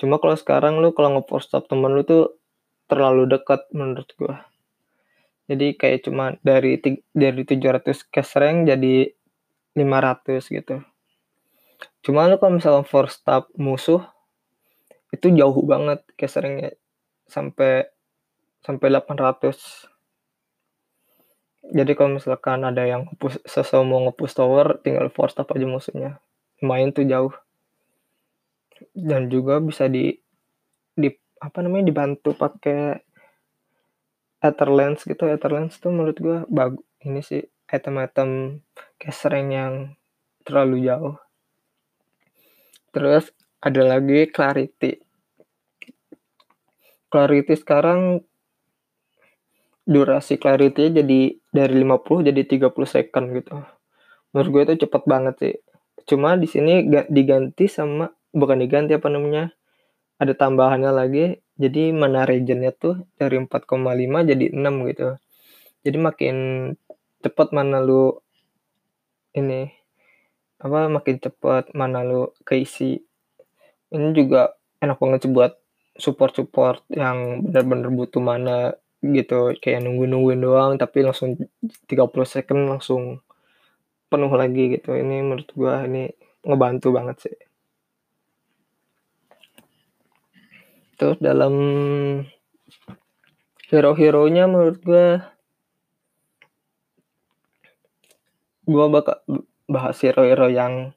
Cuma 0.00 0.16
kalau 0.16 0.34
sekarang 0.34 0.80
lu 0.80 0.96
kalau 0.96 1.20
nge-force 1.20 1.52
stop 1.52 1.68
temen 1.68 1.92
lu 1.92 2.02
tuh 2.02 2.40
terlalu 2.88 3.28
dekat 3.30 3.68
menurut 3.70 4.08
gua 4.18 4.49
jadi 5.50 5.74
kayak 5.74 6.06
cuma 6.06 6.38
dari 6.46 6.78
dari 7.10 7.42
700 7.42 8.06
cash 8.06 8.38
rank 8.38 8.70
jadi 8.70 9.10
500 9.74 10.46
gitu. 10.46 10.78
Cuma 12.06 12.30
lu 12.30 12.38
kalau 12.38 12.62
misalkan 12.62 12.86
force 12.86 13.18
stop 13.18 13.50
musuh 13.58 14.06
itu 15.10 15.26
jauh 15.34 15.58
banget 15.66 16.06
caseringnya 16.14 16.78
sampai 17.26 17.90
sampai 18.62 18.86
800 18.94 19.90
jadi 21.70 21.92
kalau 21.94 22.18
misalkan 22.18 22.66
ada 22.66 22.82
yang 22.82 23.06
ngepush, 23.06 23.38
mau 23.86 24.02
ngepush 24.08 24.34
tower 24.34 24.82
tinggal 24.82 25.06
force 25.12 25.38
stop 25.38 25.54
aja 25.54 25.66
musuhnya. 25.68 26.18
Main 26.64 26.90
tuh 26.90 27.06
jauh. 27.06 27.30
Dan 28.96 29.30
juga 29.30 29.62
bisa 29.62 29.86
di 29.86 30.10
di 30.96 31.08
apa 31.38 31.62
namanya 31.62 31.86
dibantu 31.86 32.34
pakai 32.34 33.06
ether 34.40 34.70
lens 34.72 35.04
gitu. 35.04 35.28
Ether 35.28 35.52
lens 35.52 35.76
tuh 35.76 35.92
menurut 35.92 36.16
gua 36.20 36.38
bagus 36.48 36.84
ini 37.04 37.20
sih 37.24 37.40
item-item 37.70 38.60
casering 39.00 39.48
yang 39.54 39.72
terlalu 40.42 40.84
jauh. 40.84 41.16
Terus 42.90 43.30
ada 43.62 43.82
lagi 43.86 44.26
clarity. 44.28 44.98
Clarity 47.10 47.54
sekarang 47.54 48.22
durasi 49.86 50.38
clarity 50.38 50.94
jadi 50.94 51.20
dari 51.50 51.74
50 51.82 52.26
jadi 52.30 52.42
30 52.46 52.70
second 52.86 53.26
gitu. 53.34 53.54
Menurut 54.30 54.48
gue 54.50 54.62
itu 54.70 54.86
cepet 54.86 55.02
banget 55.06 55.34
sih. 55.38 55.54
Cuma 56.06 56.38
di 56.38 56.46
sini 56.46 56.86
diganti 57.10 57.66
sama 57.66 58.06
bukan 58.30 58.62
diganti 58.62 58.94
apa 58.94 59.10
namanya 59.10 59.50
ada 60.22 60.36
tambahannya 60.36 60.92
lagi 60.94 61.24
jadi 61.60 61.92
mana 61.92 62.24
regionnya 62.24 62.72
tuh 62.72 63.04
dari 63.20 63.36
4,5 63.36 64.24
jadi 64.24 64.44
6 64.56 64.88
gitu. 64.88 65.20
Jadi 65.84 65.96
makin 66.00 66.36
cepat 67.20 67.52
mana 67.52 67.84
lu 67.84 68.16
ini 69.36 69.68
apa 70.64 70.88
makin 70.88 71.20
cepat 71.20 71.76
mana 71.76 72.00
lu 72.00 72.32
keisi. 72.48 73.04
Ini 73.92 74.08
juga 74.16 74.56
enak 74.80 74.96
banget 74.96 75.28
buat 75.28 75.52
support-support 76.00 76.88
yang 76.96 77.44
benar-benar 77.44 77.92
butuh 77.92 78.24
mana 78.24 78.72
gitu. 79.04 79.52
Kayak 79.60 79.84
nunggu-nungguin 79.84 80.40
doang 80.40 80.72
tapi 80.80 81.04
langsung 81.04 81.36
30 81.84 82.24
second 82.24 82.60
langsung 82.72 83.20
penuh 84.08 84.32
lagi 84.32 84.80
gitu. 84.80 84.96
Ini 84.96 85.20
menurut 85.20 85.48
gua 85.52 85.84
ini 85.84 86.08
ngebantu 86.40 86.88
banget 86.96 87.16
sih 87.28 87.49
terus 91.00 91.16
dalam 91.16 91.56
hero-heronya 93.72 94.44
menurut 94.44 94.84
gua 94.84 95.32
gua 98.68 98.86
bakal 98.92 99.16
bahas 99.64 99.96
hero-hero 100.04 100.52
yang 100.52 100.92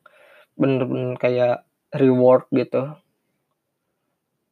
bener-bener 0.59 1.15
kayak 1.15 1.63
reward 1.95 2.43
gitu. 2.51 2.99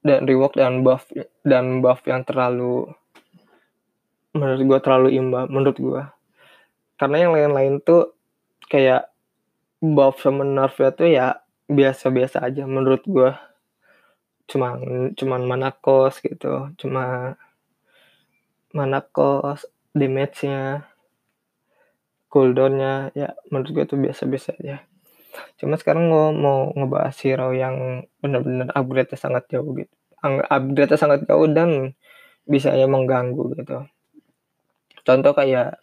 Dan 0.02 0.24
reward 0.24 0.56
dan 0.56 0.88
buff 0.88 1.12
dan 1.44 1.84
buff 1.84 2.00
yang 2.08 2.24
terlalu 2.24 2.88
menurut 4.32 4.62
gua 4.64 4.80
terlalu 4.80 5.20
imbang 5.20 5.52
menurut 5.52 5.78
gua. 5.84 6.16
Karena 6.96 7.28
yang 7.28 7.36
lain-lain 7.36 7.84
tuh 7.84 8.16
kayak 8.72 9.12
buff 9.84 10.24
sama 10.24 10.48
nerfnya 10.48 10.96
tuh 10.96 11.12
ya 11.12 11.44
biasa-biasa 11.68 12.40
aja 12.40 12.64
menurut 12.64 13.04
gua 13.04 13.51
cuman 14.52 15.16
cuman 15.16 15.42
mana 15.48 15.70
cost 15.72 16.20
gitu. 16.22 16.70
Cuma 16.76 17.36
mana 18.76 19.00
cost 19.00 19.72
damage-nya 19.96 20.88
cooldownnya 22.32 23.12
ya 23.12 23.36
menurut 23.52 23.70
gue 23.76 23.86
tuh 23.88 24.00
biasa-biasa 24.00 24.56
aja. 24.60 24.84
Cuma 25.60 25.76
sekarang 25.80 26.12
gue 26.12 26.28
mau 26.36 26.72
ngebahas 26.76 27.16
hero 27.24 27.52
yang 27.56 28.08
benar-benar 28.20 28.72
upgrade 28.76 29.16
sangat 29.16 29.48
jauh 29.52 29.72
gitu. 29.76 29.92
Upgrade 30.24 30.96
sangat 31.00 31.28
jauh 31.28 31.48
dan 31.52 31.96
bisa 32.48 32.76
ya 32.76 32.88
mengganggu 32.88 33.56
gitu. 33.60 33.88
Contoh 35.02 35.34
kayak 35.36 35.80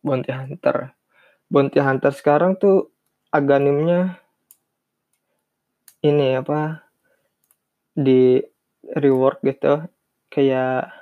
bounty 0.00 0.32
hunter. 0.32 0.92
Bounty 1.48 1.80
hunter 1.80 2.12
sekarang 2.12 2.60
tuh 2.60 2.92
aganimnya 3.32 4.20
ini 6.04 6.38
apa 6.38 6.87
di 7.98 8.38
reward 8.94 9.42
gitu. 9.42 9.82
Kayak 10.30 10.94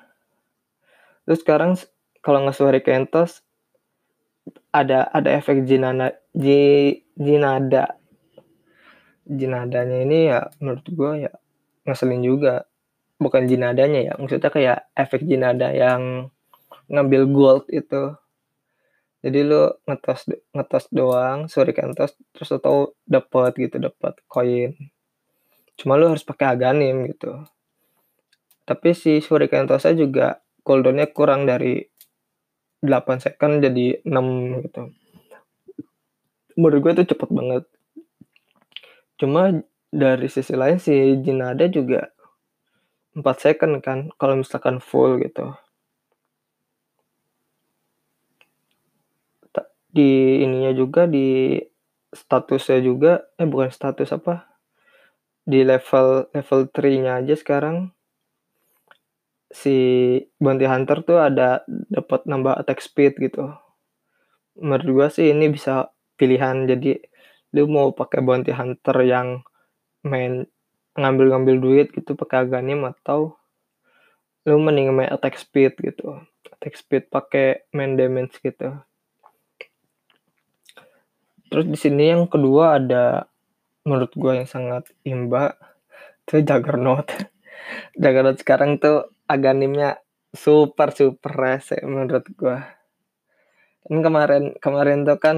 terus 1.29 1.45
sekarang 1.45 1.77
kalau 2.25 2.49
nge 2.49 2.81
Kentos 2.81 3.45
ada 4.73 5.11
ada 5.13 5.29
efek 5.37 5.69
jinana 5.69 6.17
ji, 6.33 7.05
jinada. 7.21 8.01
Jinadanya 9.27 10.07
ini 10.07 10.31
ya 10.31 10.49
menurut 10.63 10.87
gue 10.87 11.13
ya 11.29 11.33
ngeselin 11.85 12.23
juga. 12.25 12.65
Bukan 13.21 13.45
jinadanya 13.49 14.01
ya 14.01 14.13
maksudnya 14.17 14.49
kayak 14.49 14.79
efek 14.97 15.27
jinada 15.27 15.75
yang 15.75 16.31
ngambil 16.89 17.23
gold 17.29 17.65
itu. 17.69 18.15
Jadi 19.27 19.43
lu 19.43 19.75
ngetos 19.91 20.31
ngetos 20.55 20.87
doang 20.95 21.51
suriken 21.51 21.99
tos 21.99 22.15
terus 22.31 22.49
lu 22.55 22.59
tahu 22.63 22.81
dapat 23.03 23.59
gitu 23.59 23.83
dapat 23.83 24.15
koin 24.31 24.79
cuma 25.77 26.01
lu 26.01 26.09
harus 26.09 26.25
pakai 26.25 26.57
aganim 26.57 27.07
gitu. 27.13 27.45
Tapi 28.67 28.97
si 28.97 29.23
suriken 29.23 29.71
tosnya 29.71 29.95
juga 29.95 30.27
cooldownnya 30.67 31.15
kurang 31.15 31.47
dari 31.47 31.79
8 32.83 33.23
second 33.23 33.63
jadi 33.63 34.03
6 34.03 34.65
gitu. 34.67 34.83
Menurut 36.59 36.79
gue 36.83 36.93
itu 36.99 37.05
cepet 37.15 37.29
banget. 37.31 37.65
Cuma 39.21 39.55
dari 39.93 40.27
sisi 40.27 40.57
lain 40.59 40.83
si 40.83 40.93
Jinada 41.23 41.71
juga 41.71 42.11
4 43.15 43.23
second 43.39 43.79
kan 43.81 44.11
kalau 44.19 44.41
misalkan 44.43 44.83
full 44.83 45.23
gitu. 45.23 45.55
Di 49.97 50.45
ininya 50.45 50.77
juga 50.77 51.09
di 51.09 51.57
statusnya 52.13 52.85
juga 52.85 53.25
eh 53.41 53.49
bukan 53.49 53.73
status 53.73 54.13
apa 54.13 54.56
di 55.47 55.63
level 55.63 56.27
level 56.35 56.61
3 56.75 57.03
nya 57.07 57.13
aja 57.23 57.35
sekarang. 57.39 57.95
Si 59.47 59.79
bounty 60.43 60.67
hunter 60.67 61.07
tuh 61.07 61.23
ada 61.23 61.63
dapat 61.71 62.27
nambah 62.27 62.59
attack 62.59 62.83
speed 62.83 63.15
gitu. 63.23 63.55
Menurut 64.59 64.87
gua 64.91 65.09
sih 65.09 65.31
ini 65.31 65.47
bisa 65.47 65.95
pilihan. 66.19 66.67
Jadi 66.67 66.99
lu 67.55 67.71
mau 67.71 67.95
pakai 67.95 68.21
bounty 68.27 68.51
hunter 68.51 68.99
yang 69.07 69.47
main 70.03 70.51
ngambil-ngambil 70.99 71.57
duit 71.63 71.87
gitu 71.95 72.19
pakai 72.19 72.49
aganim 72.49 72.83
atau 72.91 73.39
lu 74.47 74.59
mending 74.59 74.91
main 74.91 75.15
attack 75.15 75.39
speed 75.39 75.79
gitu. 75.79 76.27
Attack 76.59 76.75
speed 76.75 77.07
pakai 77.07 77.71
main 77.71 77.95
damage 77.95 78.43
gitu. 78.43 78.75
Terus 81.47 81.67
di 81.71 81.79
sini 81.79 82.11
yang 82.11 82.27
kedua 82.27 82.83
ada 82.83 83.31
menurut 83.87 84.11
gue 84.19 84.33
yang 84.43 84.51
sangat 84.51 84.91
imba 85.07 85.55
itu 86.27 86.43
Juggernaut. 86.43 87.07
Juggernaut 88.03 88.37
sekarang 88.43 88.83
tuh 88.83 89.15
aganimnya 89.31 90.03
super 90.35 90.91
super 90.93 91.33
rese 91.33 91.81
menurut 91.87 92.27
gue 92.35 92.59
kan 93.87 94.03
kemarin 94.03 94.45
kemarin 94.59 95.07
tuh 95.07 95.19
kan 95.23 95.37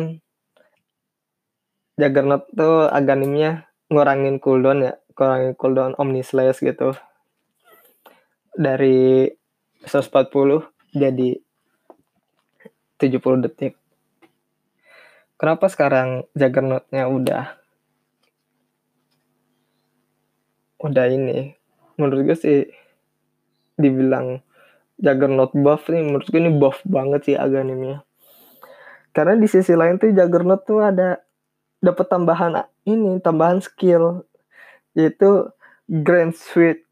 Juggernaut 2.00 2.48
tuh 2.56 2.88
aganimnya 2.88 3.68
ngurangin 3.92 4.40
cooldown 4.40 4.88
ya 4.88 4.92
ngurangin 5.18 5.52
cooldown 5.58 5.92
Omni 5.98 6.22
Slash 6.22 6.62
gitu. 6.62 6.94
Dari 8.54 9.26
140 9.82 10.94
jadi 10.94 11.30
70 13.02 13.44
detik. 13.44 13.74
Kenapa 15.38 15.66
sekarang 15.70 16.26
Juggernaut-nya 16.34 17.06
udah 17.10 17.57
udah 20.82 21.06
ini? 21.10 21.54
Menurut 21.98 22.26
gue 22.26 22.36
sih 22.38 22.58
dibilang 23.78 24.42
Juggernaut 24.98 25.54
buff 25.54 25.86
nih, 25.90 26.02
menurut 26.02 26.26
gue 26.26 26.40
ini 26.42 26.50
buff 26.54 26.82
banget 26.82 27.30
sih 27.30 27.36
aganimnya. 27.38 28.02
Karena 29.14 29.38
di 29.38 29.46
sisi 29.46 29.74
lain 29.74 29.98
tuh 29.98 30.10
Juggernaut 30.10 30.66
tuh 30.66 30.82
ada 30.82 31.22
dapat 31.78 32.06
tambahan 32.10 32.66
ini, 32.86 33.22
tambahan 33.22 33.62
skill 33.62 34.26
yaitu 34.98 35.46
Grand 35.86 36.34
Swift 36.34 36.82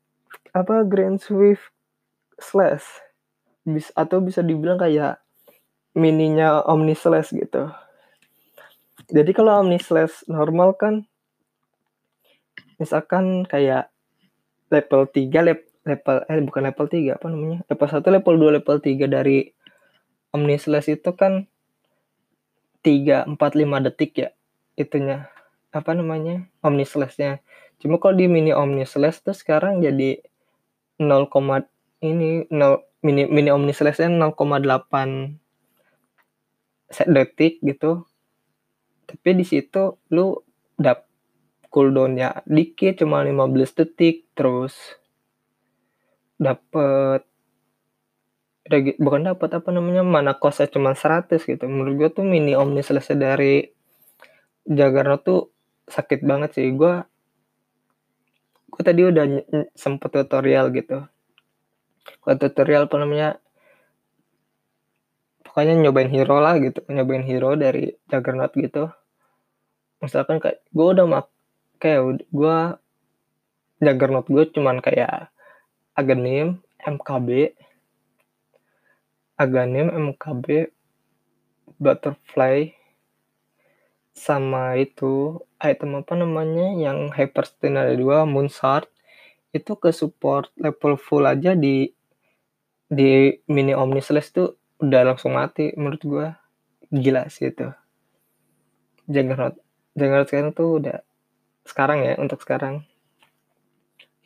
apa 0.55 0.87
Grand 0.87 1.19
Swift 1.19 1.75
Slash 2.39 2.87
bis 3.67 3.91
atau 3.99 4.23
bisa 4.23 4.47
dibilang 4.47 4.79
kayak 4.79 5.19
mininya 5.99 6.63
Omni 6.65 6.95
Slash 6.95 7.35
gitu 7.35 7.67
jadi 9.11 9.31
kalau 9.35 9.63
Omnislash 9.63 10.27
normal 10.31 10.79
kan 10.79 11.07
misalkan 12.77 13.49
kayak 13.49 13.89
level 14.73 15.09
3 15.09 15.31
level 15.53 15.67
level 15.87 16.17
eh 16.27 16.43
bukan 16.43 16.63
level 16.67 16.87
3 16.91 17.17
apa 17.17 17.27
namanya? 17.31 17.59
Level 17.71 17.89
1 17.89 18.03
level 18.03 18.35
2 18.43 18.57
level 18.61 18.77
3 18.83 19.07
dari 19.07 19.39
Omnislash 20.35 20.91
itu 20.91 21.11
kan 21.15 21.47
3 22.83 23.31
4 23.31 23.39
5 23.39 23.87
detik 23.87 24.13
ya 24.19 24.29
itunya 24.75 25.31
apa 25.71 25.95
namanya 25.95 26.51
Omnislashnya. 26.61 27.41
Cuma 27.79 28.03
kalau 28.03 28.19
di 28.19 28.27
mini 28.27 28.51
Omnislash 28.51 29.23
tuh 29.23 29.37
sekarang 29.37 29.81
jadi 29.81 30.21
0, 30.99 31.31
ini 32.03 32.45
0 32.51 32.83
mini 33.07 33.23
mini 33.31 33.51
Omnislashnya 33.55 34.11
0,8 34.11 35.39
detik 37.07 37.63
gitu. 37.63 38.03
Tapi 39.07 39.31
di 39.39 39.45
situ 39.47 40.03
lu 40.11 40.43
dap 40.75 41.06
cooldownnya 41.71 42.47
dikit 42.47 43.03
cuma 43.05 43.23
15 43.23 43.79
detik 43.79 44.31
terus 44.37 44.75
dapet 46.37 47.25
bukan 48.99 49.31
dapat 49.31 49.63
apa 49.63 49.69
namanya 49.71 50.03
mana 50.03 50.35
kosnya 50.35 50.67
cuma 50.67 50.93
100 50.93 51.39
gitu. 51.39 51.65
Menurut 51.71 51.95
gue 51.97 52.09
tuh 52.11 52.25
mini 52.27 52.59
omni 52.59 52.83
selesai 52.83 53.15
dari 53.15 53.63
Jagarno 54.67 55.23
tuh 55.23 55.55
sakit 55.87 56.27
banget 56.27 56.59
sih. 56.59 56.67
Gue 56.75 56.99
gue 58.67 58.83
tadi 58.83 59.07
udah 59.07 59.25
sempet 59.79 60.11
tutorial 60.11 60.75
gitu. 60.75 61.07
Gue 62.27 62.35
tutorial 62.35 62.91
apa 62.91 62.97
namanya 62.99 63.29
pokoknya 65.47 65.79
nyobain 65.79 66.11
hero 66.11 66.37
lah 66.43 66.59
gitu 66.59 66.83
nyobain 66.91 67.23
hero 67.23 67.55
dari 67.55 67.95
Juggernaut 68.11 68.53
gitu. 68.59 68.91
Misalkan 70.03 70.43
kayak 70.43 70.67
gue 70.75 70.87
udah 70.91 71.07
mak 71.07 71.36
kayak 71.79 72.27
gue 72.33 72.59
Juggernaut 73.81 74.27
gue 74.27 74.45
cuman 74.57 74.81
kayak 74.81 75.29
Aghanim, 75.97 76.61
MKB, 76.81 77.57
Aghanim, 79.37 79.89
MKB, 79.93 80.73
Butterfly, 81.77 82.73
sama 84.17 84.81
itu 84.81 85.45
item 85.61 86.01
apa 86.01 86.17
namanya 86.17 86.73
yang 86.73 87.13
Hyperstone 87.13 87.77
ada 87.77 87.93
dua 87.93 88.25
Moonshard. 88.25 88.89
Itu 89.53 89.77
ke 89.77 89.93
support 89.93 90.49
level 90.57 90.97
full 90.97 91.29
aja 91.29 91.53
di 91.53 91.93
di 92.89 93.37
mini 93.53 93.77
Omnislash 93.77 94.33
tuh 94.33 94.57
udah 94.81 95.13
langsung 95.13 95.37
mati 95.37 95.77
menurut 95.77 96.03
gua. 96.05 96.29
Gila 96.89 97.29
sih 97.29 97.53
itu. 97.53 97.69
Juggernaut 99.05 99.61
Juggernaut 99.93 100.29
sekarang 100.33 100.53
tuh 100.57 100.81
udah 100.81 101.05
sekarang 101.69 102.03
ya 102.03 102.15
untuk 102.19 102.41
sekarang? 102.43 102.87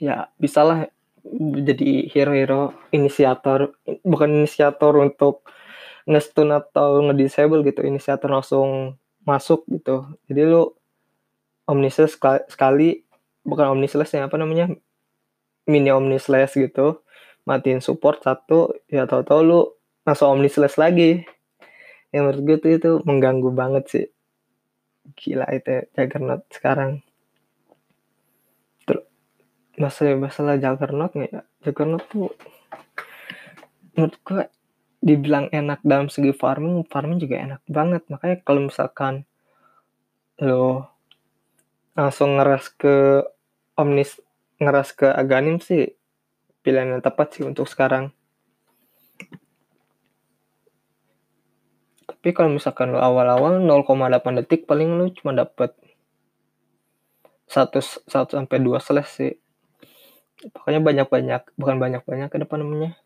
Ya 0.00 0.33
bisalah 0.40 0.88
jadi 1.68 2.09
hero-hero 2.09 2.72
inisiator 2.92 3.76
bukan 4.05 4.44
inisiator 4.44 4.96
untuk 4.96 5.44
ngestun 6.09 6.50
atau 6.57 7.05
ngedisable 7.05 7.61
gitu 7.66 7.85
inisiator 7.85 8.33
langsung 8.33 8.96
masuk 9.29 9.68
gitu. 9.68 10.09
Jadi 10.33 10.40
lu 10.48 10.72
omnislash 11.68 12.16
sekali, 12.48 13.05
bukan 13.44 13.76
omnislash 13.76 14.16
ya 14.16 14.26
apa 14.26 14.40
namanya 14.40 14.72
mini 15.68 15.92
omnislash 15.92 16.57
gitu 16.57 17.05
matiin 17.44 17.81
support 17.85 18.24
satu 18.24 18.74
ya 18.88 19.07
tau-tau 19.07 19.40
lu 19.44 19.61
masuk 20.09 20.26
omnislash 20.29 20.81
lagi. 20.81 21.24
Yang 22.11 22.22
menurut 22.26 22.40
gue 22.42 22.57
tuh 22.59 22.70
itu 22.74 22.90
mengganggu 23.07 23.50
banget 23.55 23.85
sih. 23.87 24.07
Gila 25.14 25.46
itu 25.53 25.87
Juggernaut 25.94 26.42
sekarang 26.50 27.05
masalah 29.81 30.21
masalah 30.21 30.55
Juggernaut 30.61 31.16
nggak 31.16 31.33
ya 31.33 31.43
Juggernaut 31.64 32.05
tuh 32.12 32.29
menurut 33.97 34.16
gue 34.23 34.45
dibilang 35.01 35.49
enak 35.49 35.81
dalam 35.81 36.12
segi 36.12 36.37
farming, 36.37 36.85
farming 36.87 37.19
juga 37.19 37.40
enak 37.40 37.61
banget. 37.64 38.05
Makanya 38.12 38.37
kalau 38.45 38.69
misalkan 38.69 39.25
lo 40.40 40.88
langsung 41.97 42.37
ngeras 42.37 42.69
ke 42.77 43.25
Omnis, 43.81 44.21
ngeras 44.61 44.93
ke 44.93 45.09
Aganim 45.09 45.57
sih 45.61 45.97
pilihan 46.61 46.97
yang 46.97 47.03
tepat 47.05 47.33
sih 47.33 47.45
untuk 47.49 47.64
sekarang. 47.64 48.12
Tapi 52.05 52.37
kalau 52.37 52.53
misalkan 52.53 52.93
lo 52.93 53.01
awal-awal 53.01 53.64
0,8 53.64 54.45
detik 54.45 54.69
paling 54.69 55.01
lo 55.01 55.09
cuma 55.16 55.33
dapet 55.33 55.73
1, 57.49 57.73
1 58.05 58.37
sampai 58.37 58.59
2 58.61 58.77
slash. 58.85 59.40
Pokoknya 60.40 60.81
banyak-banyak, 60.81 61.42
bukan 61.61 61.76
banyak-banyak 61.76 62.29
ke 62.33 62.38
depan 62.40 62.64
namanya. 62.64 62.96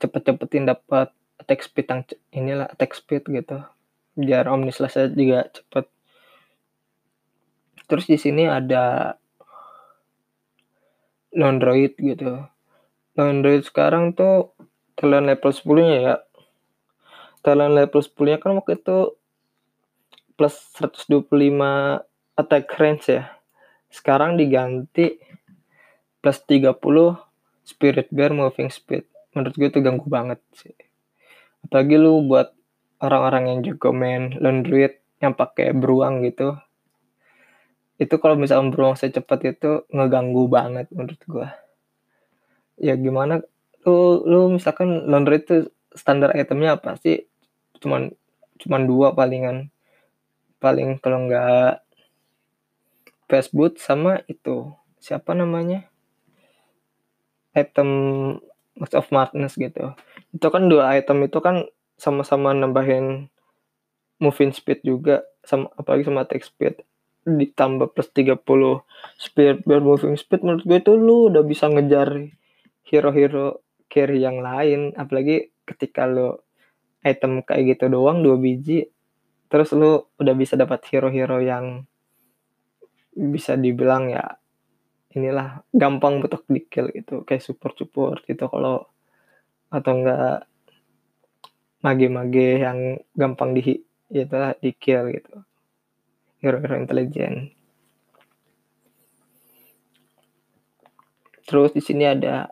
Cepet-cepetin 0.00 0.64
dapat 0.64 1.12
attack 1.36 1.60
speed 1.60 1.86
yang 1.92 2.02
inilah 2.32 2.66
attack 2.72 2.96
speed 2.96 3.28
gitu. 3.28 3.60
Biar 4.16 4.48
omnislash 4.48 4.96
juga 5.12 5.52
cepet. 5.52 5.84
Terus 7.84 8.08
di 8.08 8.16
sini 8.16 8.48
ada 8.48 9.16
Londroid 11.36 11.92
gitu. 12.00 12.40
Londroid 13.18 13.62
sekarang 13.66 14.16
tuh 14.16 14.56
talent 14.96 15.28
level 15.28 15.52
10 15.52 15.84
nya 15.84 15.98
ya. 16.00 16.16
Talent 17.44 17.76
level 17.76 18.00
10 18.00 18.30
nya 18.32 18.38
kan 18.40 18.56
waktu 18.56 18.80
itu 18.80 18.98
plus 20.40 20.54
125 20.80 21.28
attack 22.38 22.64
range 22.80 23.06
ya. 23.12 23.28
Sekarang 23.92 24.40
diganti 24.40 25.20
plus 26.24 26.40
30 26.48 26.80
spirit 27.68 28.08
bear 28.08 28.32
moving 28.32 28.72
speed. 28.72 29.04
Menurut 29.36 29.52
gue 29.60 29.68
itu 29.68 29.84
ganggu 29.84 30.08
banget 30.08 30.40
sih. 30.56 30.72
Apalagi 31.60 32.00
lu 32.00 32.24
buat 32.24 32.56
orang-orang 33.04 33.52
yang 33.52 33.60
juga 33.60 33.92
main 33.92 34.32
laundry 34.40 34.88
yang 35.20 35.36
pakai 35.36 35.76
beruang 35.76 36.24
gitu. 36.24 36.56
Itu 38.00 38.16
kalau 38.24 38.40
misalnya 38.40 38.72
beruang 38.72 38.96
secepat 38.96 39.52
itu 39.52 39.84
ngeganggu 39.92 40.48
banget 40.48 40.88
menurut 40.96 41.20
gue. 41.28 41.48
Ya 42.80 42.96
gimana 42.96 43.44
lu 43.84 44.24
lu 44.24 44.40
misalkan 44.56 45.04
laundry 45.04 45.44
itu 45.44 45.68
standar 45.92 46.32
itemnya 46.32 46.80
apa 46.80 46.96
sih? 47.04 47.28
Cuman 47.84 48.16
cuman 48.64 48.82
dua 48.88 49.12
palingan. 49.12 49.68
Paling 50.56 50.96
kalau 51.04 51.28
nggak 51.28 51.84
fast 53.28 53.52
boot 53.52 53.76
sama 53.76 54.24
itu. 54.24 54.72
Siapa 55.04 55.36
namanya 55.36 55.92
item 57.54 57.88
Max 58.74 58.90
of 58.94 59.06
Madness 59.14 59.54
gitu. 59.54 59.94
Itu 60.34 60.46
kan 60.50 60.66
dua 60.66 60.98
item 60.98 61.26
itu 61.26 61.38
kan 61.38 61.66
sama-sama 61.94 62.50
nambahin 62.50 63.30
moving 64.18 64.50
speed 64.50 64.82
juga 64.82 65.22
sama 65.46 65.70
apalagi 65.78 66.06
sama 66.06 66.26
attack 66.26 66.42
speed 66.42 66.82
ditambah 67.24 67.96
plus 67.96 68.12
30 68.12 68.44
speed 69.16 69.64
biar 69.64 69.80
moving 69.80 70.18
speed 70.18 70.44
menurut 70.44 70.64
gue 70.66 70.78
itu 70.78 70.92
lu 70.92 71.32
udah 71.32 71.40
bisa 71.40 71.72
ngejar 71.72 72.12
hero-hero 72.84 73.64
carry 73.88 74.20
yang 74.20 74.44
lain 74.44 74.92
apalagi 74.92 75.54
ketika 75.64 76.04
lu 76.04 76.36
item 77.00 77.40
kayak 77.40 77.76
gitu 77.76 77.88
doang 77.88 78.20
dua 78.20 78.36
biji 78.36 78.92
terus 79.48 79.72
lu 79.72 80.04
udah 80.20 80.34
bisa 80.36 80.58
dapat 80.60 80.84
hero-hero 80.92 81.40
yang 81.40 81.88
bisa 83.14 83.56
dibilang 83.56 84.12
ya 84.12 84.36
inilah 85.14 85.62
gampang 85.70 86.20
untuk 86.22 86.42
di 86.50 86.62
kill 86.66 86.90
gitu. 86.90 87.22
Kayak 87.22 87.42
support 87.46 87.74
support 87.78 88.20
gitu 88.26 88.50
kalau 88.50 88.86
atau 89.70 89.92
enggak 89.94 90.46
mage-mage 91.82 92.62
yang 92.62 92.78
gampang 93.14 93.54
di 93.54 93.82
itu 94.10 94.34
di 94.60 94.70
kill 94.74 95.10
gitu. 95.10 95.42
Hero-hero 96.42 96.76
intelijen 96.76 97.54
terus 101.44 101.76
di 101.76 101.82
sini 101.84 102.08
ada 102.08 102.50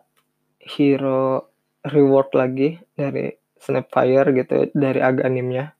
hero 0.61 1.49
reward 1.83 2.29
lagi 2.37 2.79
dari 2.93 3.33
Snapfire 3.57 4.29
gitu 4.35 4.69
dari 4.71 5.01
aganimnya. 5.01 5.73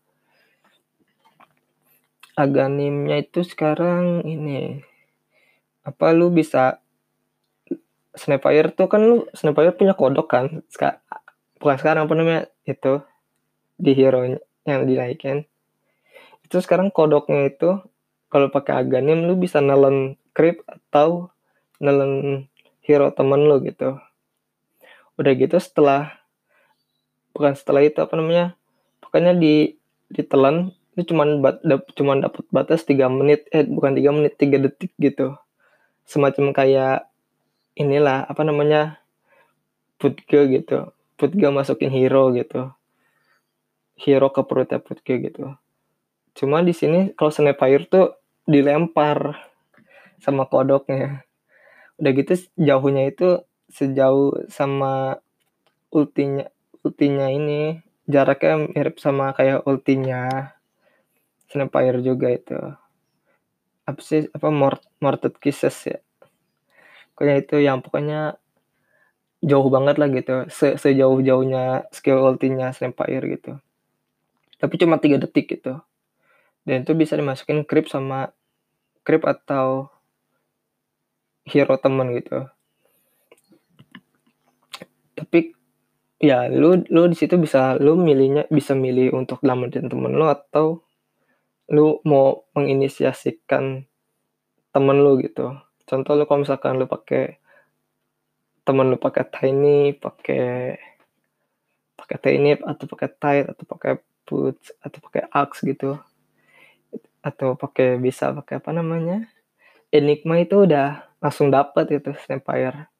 Aganimnya 2.33 3.21
itu 3.21 3.45
sekarang 3.45 4.25
ini 4.25 4.81
apa 5.83 6.15
lu 6.15 6.31
bisa 6.31 6.79
Snapfire 8.13 8.71
tuh 8.71 8.87
kan 8.87 9.01
lu 9.03 9.25
Snapfire 9.33 9.73
punya 9.73 9.97
kodok 9.97 10.27
kan? 10.29 10.45
Ska, 10.69 11.01
bukan 11.57 11.77
sekarang 11.81 12.05
apa 12.05 12.13
namanya? 12.13 12.41
Itu 12.63 13.01
di 13.75 13.91
hero 13.97 14.23
yang 14.63 14.81
dinaikin. 14.85 15.49
Itu 16.45 16.61
sekarang 16.61 16.93
kodoknya 16.93 17.49
itu 17.49 17.81
kalau 18.29 18.53
pakai 18.53 18.85
aganim 18.85 19.25
lu 19.25 19.33
bisa 19.35 19.59
nelen 19.59 20.15
creep 20.37 20.61
atau 20.69 21.33
nelen 21.81 22.45
hero 22.85 23.09
temen 23.11 23.49
lu 23.49 23.59
gitu. 23.65 23.97
Udah 25.17 25.33
gitu 25.33 25.57
setelah 25.57 26.21
bukan 27.33 27.57
setelah 27.57 27.81
itu 27.81 27.97
apa 27.97 28.13
namanya? 28.13 28.53
Pokoknya 29.01 29.33
di 29.33 29.73
ditelan 30.13 30.69
itu 30.93 31.09
cuman 31.09 31.41
dap, 31.41 31.89
cuman 31.97 32.21
dapat 32.21 32.45
batas 32.53 32.85
3 32.85 33.09
menit 33.09 33.49
eh 33.49 33.65
bukan 33.65 33.97
3 33.97 34.13
menit 34.13 34.37
3 34.37 34.61
detik 34.61 34.93
gitu 35.01 35.33
semacam 36.05 36.51
kayak 36.51 37.07
inilah 37.73 38.25
apa 38.27 38.41
namanya 38.45 39.03
Putge 39.97 40.51
gitu. 40.51 40.91
Putge 41.15 41.47
masukin 41.47 41.93
hero 41.93 42.33
gitu. 42.35 42.75
Hero 43.95 44.27
ke 44.35 44.41
perutnya 44.43 44.83
Putge 44.83 45.15
gitu. 45.23 45.55
Cuma 46.33 46.65
di 46.65 46.73
sini 46.73 47.13
kalau 47.13 47.31
Snapfire 47.31 47.87
tuh 47.87 48.17
dilempar 48.43 49.37
sama 50.19 50.49
kodoknya. 50.49 51.23
Udah 52.01 52.11
gitu 52.11 52.33
jauhnya 52.59 53.07
itu 53.07 53.45
sejauh 53.71 54.49
sama 54.51 55.23
ultinya 55.93 56.49
ultinya 56.83 57.31
ini 57.31 57.79
jaraknya 58.09 58.67
mirip 58.75 58.99
sama 58.99 59.31
kayak 59.31 59.63
ultinya 59.63 60.51
Snapfire 61.47 62.03
juga 62.03 62.27
itu 62.33 62.59
apa 63.83 63.99
sih 63.99 64.31
apa 64.31 64.47
mort 64.49 64.81
morted 65.03 65.35
kisses 65.39 65.75
ya? 65.87 65.99
Pokoknya 67.13 67.35
itu 67.43 67.55
yang 67.61 67.83
pokoknya 67.83 68.39
jauh 69.43 69.67
banget 69.67 69.95
lah 69.99 70.09
gitu. 70.09 70.47
Se 70.47 70.79
sejauh 70.79 71.19
jauhnya 71.19 71.85
skill 71.91 72.23
ultinya 72.23 72.71
Snapfire 72.71 73.27
gitu. 73.27 73.59
Tapi 74.57 74.73
cuma 74.79 74.97
tiga 74.97 75.19
detik 75.19 75.51
gitu. 75.51 75.83
Dan 76.63 76.87
itu 76.87 76.95
bisa 76.95 77.19
dimasukin 77.19 77.67
creep 77.67 77.91
sama 77.91 78.31
creep 79.03 79.27
atau 79.27 79.91
hero 81.43 81.75
temen 81.75 82.15
gitu. 82.15 82.47
Tapi 85.19 85.51
ya 86.23 86.47
lu 86.47 86.79
lu 86.87 87.11
di 87.11 87.17
situ 87.19 87.35
bisa 87.35 87.75
lu 87.75 87.99
milihnya 87.99 88.47
bisa 88.47 88.71
milih 88.71 89.11
untuk 89.11 89.43
selamatin 89.43 89.91
temen 89.91 90.15
lu 90.15 90.23
atau 90.31 90.79
lu 91.71 92.03
mau 92.03 92.43
menginisiasikan 92.57 93.87
temen 94.73 94.97
lu 94.99 95.21
gitu. 95.21 95.55
Contoh 95.87 96.13
lu 96.17 96.25
kalau 96.27 96.43
misalkan 96.43 96.81
lu 96.81 96.89
pakai 96.89 97.39
temen 98.63 98.89
lu 98.91 98.97
pakai 98.97 99.27
tiny 99.27 99.91
pakai 99.99 100.79
pakai 101.99 102.17
tiny 102.19 102.55
atau 102.63 102.85
pakai 102.87 103.09
tight 103.11 103.45
atau 103.51 103.63
pakai 103.67 103.93
boots 104.23 104.71
atau 104.79 104.99
pakai 105.03 105.23
axe 105.31 105.67
gitu 105.67 105.99
atau 107.23 107.55
pakai 107.55 107.99
bisa 107.99 108.31
pakai 108.35 108.59
apa 108.59 108.71
namanya 108.75 109.27
enigma 109.91 110.39
itu 110.39 110.67
udah 110.67 111.07
langsung 111.23 111.47
dapat 111.47 111.87
itu 111.95 112.11
snapfire. 112.23 112.91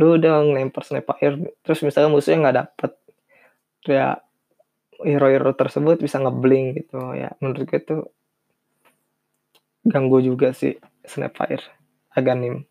Lu 0.00 0.16
udah 0.16 0.40
ngelempar 0.46 0.84
snapfire 0.84 1.52
terus 1.64 1.80
misalnya 1.84 2.12
musuhnya 2.12 2.48
nggak 2.48 2.58
dapet 2.64 2.92
ya 3.88 4.20
hero-hero 5.06 5.56
tersebut 5.56 6.00
bisa 6.00 6.20
ngebling 6.20 6.76
gitu. 6.76 7.00
Ya 7.16 7.34
menurut 7.40 7.64
gue 7.68 7.78
itu 7.80 7.96
ganggu 9.86 10.20
juga 10.20 10.52
sih 10.52 10.76
snapfire 11.04 11.64
aganim. 12.12 12.68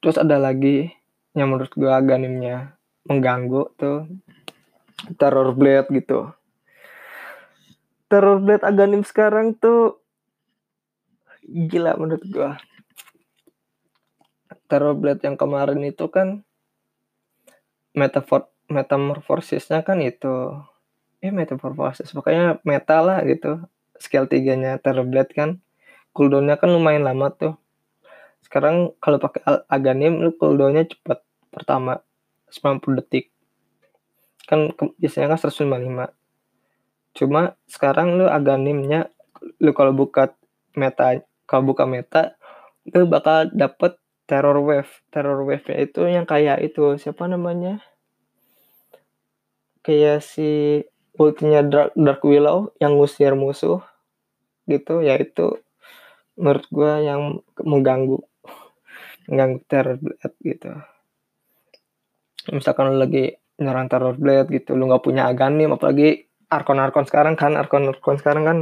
Terus 0.00 0.16
ada 0.20 0.36
lagi 0.40 0.92
yang 1.36 1.52
menurut 1.54 1.72
gue 1.72 1.88
aganimnya 1.88 2.76
mengganggu 3.08 3.72
tuh 3.78 4.08
terror 5.16 5.56
blade 5.56 5.88
gitu. 5.94 6.32
Terror 8.10 8.42
blade 8.42 8.66
aganim 8.66 9.06
sekarang 9.06 9.56
tuh 9.56 10.02
gila 11.46 11.96
menurut 11.96 12.24
gue. 12.26 12.50
Terror 14.68 14.94
blade 14.98 15.22
yang 15.24 15.38
kemarin 15.38 15.80
itu 15.86 16.06
kan 16.12 16.44
metafor 17.96 18.49
metamorfosisnya 18.70 19.82
kan 19.82 19.98
itu 20.00 20.54
eh 21.20 21.28
metamorfosis 21.28 22.16
pokoknya 22.16 22.64
meta 22.64 23.04
lah 23.04 23.20
gitu 23.28 23.60
terror 24.80 25.04
blade 25.04 25.32
kan. 25.36 25.60
Cooldownnya 26.16 26.56
kan 26.56 26.72
lumayan 26.72 27.04
lama 27.04 27.30
tuh. 27.30 27.54
Sekarang 28.40 28.96
kalau 28.98 29.20
pakai 29.20 29.44
aganim 29.68 30.18
lu 30.18 30.32
cooldownnya 30.34 30.88
cepat 30.88 31.20
pertama 31.52 32.00
90 32.48 32.98
detik. 32.98 33.28
Kan 34.48 34.72
biasanya 34.96 35.36
kan 35.36 35.38
155 35.50 36.16
cuma 37.10 37.58
sekarang 37.66 38.14
lu 38.14 38.30
aganimnya 38.30 39.10
lu 39.58 39.74
kalau 39.74 39.90
buka 39.90 40.30
meta 40.78 41.18
kalau 41.42 41.74
buka 41.74 41.82
meta 41.82 42.38
lu 42.86 43.10
bakal 43.10 43.50
dapet 43.52 43.98
terror 44.24 44.56
wave. 44.62 44.90
Terror 45.12 45.42
wave 45.44 45.66
nya 45.68 45.76
itu 45.84 46.00
yang 46.06 46.24
kayak 46.24 46.62
itu 46.64 46.96
siapa 46.96 47.28
namanya 47.28 47.84
kayak 49.80 50.20
si 50.20 50.80
ultinya 51.16 51.60
Dark, 51.64 51.92
Dark 51.96 52.20
Willow 52.24 52.72
yang 52.80 52.96
ngusir 52.96 53.36
musuh 53.36 53.80
gitu 54.68 55.02
yaitu 55.04 55.60
menurut 56.38 56.64
gue 56.72 56.92
yang 57.04 57.20
mengganggu 57.60 58.18
mengganggu 59.28 59.58
terror 59.68 59.96
blade 60.00 60.36
gitu. 60.40 60.70
Misalkan 62.50 62.94
lu 62.94 62.96
lagi 63.00 63.36
nyerang 63.60 63.92
terror 63.92 64.16
blade 64.16 64.48
gitu 64.48 64.72
lu 64.72 64.88
nggak 64.88 65.04
punya 65.04 65.28
aganim 65.28 65.76
apalagi 65.76 66.24
arkon 66.48 66.80
arkon 66.80 67.04
sekarang 67.04 67.36
kan 67.36 67.54
arkon 67.60 67.92
arkon 67.92 68.16
sekarang 68.16 68.44
kan 68.48 68.58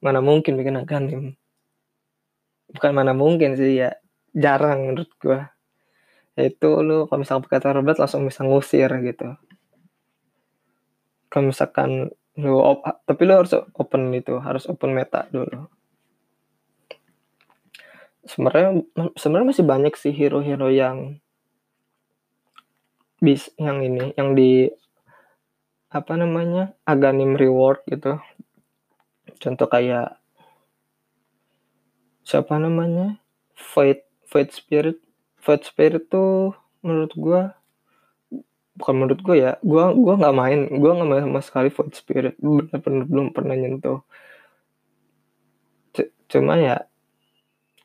mana 0.00 0.24
mungkin 0.24 0.56
bikin 0.56 0.80
aganim 0.80 1.36
bukan 2.72 2.90
mana 2.96 3.12
mungkin 3.12 3.54
sih 3.54 3.84
ya 3.84 3.96
jarang 4.34 4.88
menurut 4.90 5.10
gua. 5.20 5.52
Itu 6.34 6.82
lu 6.82 7.06
kalau 7.06 7.22
misalkan 7.22 7.44
pakai 7.46 7.60
terror 7.62 7.82
blade 7.84 8.00
langsung 8.00 8.26
bisa 8.26 8.42
ngusir 8.42 8.90
gitu 9.04 9.38
kalau 11.34 11.50
misalkan 11.50 12.14
lu 12.38 12.62
op, 12.62 12.86
tapi 13.10 13.26
lu 13.26 13.34
harus 13.34 13.58
open 13.74 14.14
itu 14.14 14.38
harus 14.38 14.70
open 14.70 14.94
meta 14.94 15.26
dulu. 15.34 15.66
Sebenarnya 18.22 18.86
sebenarnya 19.18 19.50
masih 19.50 19.66
banyak 19.66 19.94
sih 19.98 20.14
hero-hero 20.14 20.70
yang 20.70 21.18
bis 23.18 23.50
yang 23.58 23.82
ini 23.82 24.14
yang 24.14 24.38
di 24.38 24.70
apa 25.90 26.14
namanya 26.14 26.78
aganim 26.86 27.34
reward 27.34 27.82
gitu. 27.90 28.22
Contoh 29.42 29.66
kayak 29.66 30.22
siapa 32.22 32.62
namanya? 32.62 33.18
Fight 33.58 34.06
fight 34.30 34.54
spirit. 34.54 35.02
Fight 35.42 35.66
spirit 35.66 36.06
tuh 36.06 36.54
menurut 36.78 37.10
gua 37.18 37.58
bukan 38.74 38.94
menurut 38.94 39.20
gua 39.22 39.36
ya 39.38 39.52
gua 39.62 39.94
gua 39.94 40.14
nggak 40.18 40.36
main 40.36 40.60
gua 40.82 40.90
nggak 40.98 41.08
main 41.10 41.24
sama 41.30 41.40
sekali 41.42 41.68
fight 41.70 41.94
spirit. 41.94 42.34
Benar-benar 42.42 43.04
belum 43.06 43.26
pernah 43.30 43.54
nyentuh. 43.54 44.02
Cuma 46.28 46.58
ya 46.58 46.82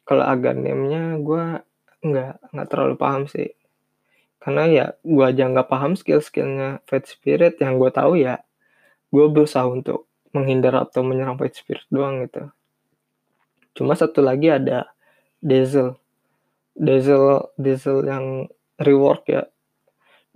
kalau 0.10 0.26
aganimnya 0.26 1.22
gue 1.22 1.62
nggak 2.02 2.34
nggak 2.50 2.68
terlalu 2.74 2.96
paham 2.98 3.30
sih. 3.30 3.54
Karena 4.42 4.66
ya 4.66 4.86
gue 5.06 5.22
aja 5.22 5.46
nggak 5.46 5.70
paham 5.70 5.94
skill-skillnya 5.94 6.82
Fate 6.90 7.06
Spirit. 7.06 7.62
Yang 7.62 7.74
gue 7.78 7.92
tahu 7.94 8.14
ya 8.18 8.42
gue 9.14 9.26
berusaha 9.30 9.70
untuk 9.70 10.10
menghindar 10.34 10.74
atau 10.82 11.06
menyerang 11.06 11.38
Fate 11.38 11.62
Spirit 11.62 11.86
doang 11.94 12.26
gitu. 12.26 12.50
Cuma 13.78 13.94
satu 13.94 14.26
lagi 14.26 14.50
ada 14.50 14.90
Diesel 15.46 15.94
Diesel 16.74 17.54
Diesel 17.54 18.02
yang 18.10 18.26
rework 18.82 19.30
ya 19.30 19.46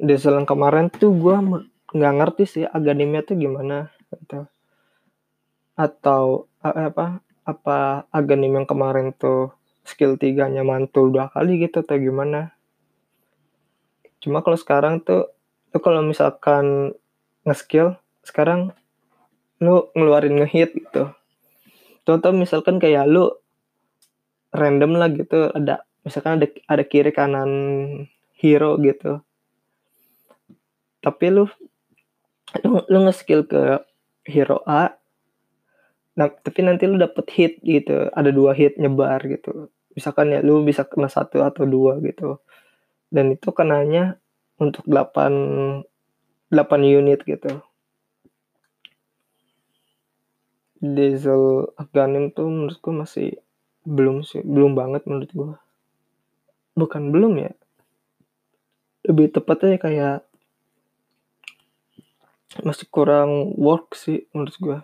Diesel 0.03 0.35
yang 0.35 0.43
kemarin 0.43 0.91
tuh 0.91 1.15
gue 1.15 1.35
nggak 1.95 2.15
ngerti 2.19 2.43
sih 2.43 2.63
aganimnya 2.67 3.23
tuh 3.23 3.39
gimana 3.39 3.87
gitu. 4.11 4.43
Atau 5.79 6.51
apa 6.59 7.23
apa 7.47 8.03
aganim 8.11 8.51
yang 8.51 8.67
kemarin 8.67 9.15
tuh 9.15 9.55
skill 9.87 10.19
tiganya 10.19 10.63
mantul 10.67 11.07
dua 11.07 11.31
kali 11.31 11.63
gitu 11.63 11.79
atau 11.79 11.95
gimana. 11.95 12.51
Cuma 14.19 14.43
kalau 14.43 14.59
sekarang 14.59 14.99
tuh 14.99 15.31
lu 15.71 15.79
kalau 15.79 16.03
misalkan 16.03 16.95
nge-skill 17.47 17.95
sekarang 18.27 18.75
lu 19.63 19.87
ngeluarin 19.95 20.35
ngehit 20.43 20.75
gitu. 20.75 21.15
Contoh 22.03 22.35
misalkan 22.35 22.83
kayak 22.83 23.07
lu 23.07 23.31
random 24.51 24.99
lah 24.99 25.07
gitu 25.15 25.47
ada 25.55 25.87
misalkan 26.03 26.43
ada 26.43 26.47
ada 26.67 26.83
kiri 26.83 27.15
kanan 27.15 27.51
hero 28.35 28.75
gitu 28.83 29.23
tapi 31.03 31.29
lu 31.29 31.45
lu, 32.63 32.79
lu 32.87 32.97
nge-skill 33.03 33.43
ke 33.45 33.83
hero 34.23 34.63
A 34.63 34.95
Nah, 36.13 36.29
tapi 36.29 36.61
nanti 36.61 36.85
lu 36.85 37.01
dapet 37.01 37.25
hit 37.33 37.53
gitu, 37.65 38.09
ada 38.13 38.29
dua 38.29 38.53
hit 38.53 38.77
nyebar 38.77 39.17
gitu. 39.25 39.73
Misalkan 39.97 40.33
ya 40.33 40.45
lu 40.45 40.61
bisa 40.61 40.85
kena 40.85 41.09
satu 41.09 41.41
atau 41.41 41.65
dua 41.65 41.97
gitu. 42.05 42.37
Dan 43.09 43.33
itu 43.33 43.49
kenanya 43.49 44.17
untuk 44.61 44.85
8 44.85 45.81
8 46.53 46.81
unit 46.85 47.21
gitu. 47.25 47.61
Diesel 50.83 51.73
Afghanim 51.79 52.29
tuh 52.35 52.45
menurut 52.45 52.77
gue 52.77 52.93
masih 52.93 53.29
belum 53.87 54.21
sih, 54.21 54.45
belum 54.45 54.77
banget 54.77 55.09
menurut 55.09 55.31
gue. 55.33 55.53
Bukan 56.77 57.09
belum 57.09 57.33
ya. 57.41 57.51
Lebih 59.09 59.33
tepatnya 59.33 59.81
kayak 59.81 60.17
masih 62.61 62.85
kurang 62.93 63.57
work 63.57 63.97
sih 63.97 64.29
menurut 64.29 64.55
gue. 64.61 64.79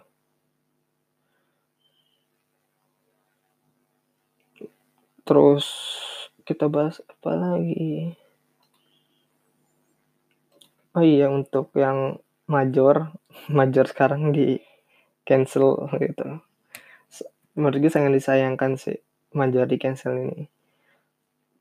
Terus 5.29 5.69
kita 6.41 6.65
bahas 6.65 6.97
apa 7.05 7.38
lagi? 7.38 8.17
Oh 10.97 11.05
iya 11.05 11.29
untuk 11.29 11.69
yang 11.77 12.17
major, 12.49 13.13
major 13.58 13.86
sekarang 13.86 14.34
di 14.34 14.58
cancel 15.21 15.86
gitu. 16.01 16.41
Menurut 17.53 17.77
gue 17.77 17.91
sangat 17.93 18.17
disayangkan 18.17 18.82
sih 18.82 18.97
major 19.38 19.69
di 19.69 19.77
cancel 19.77 20.17
ini. 20.17 20.49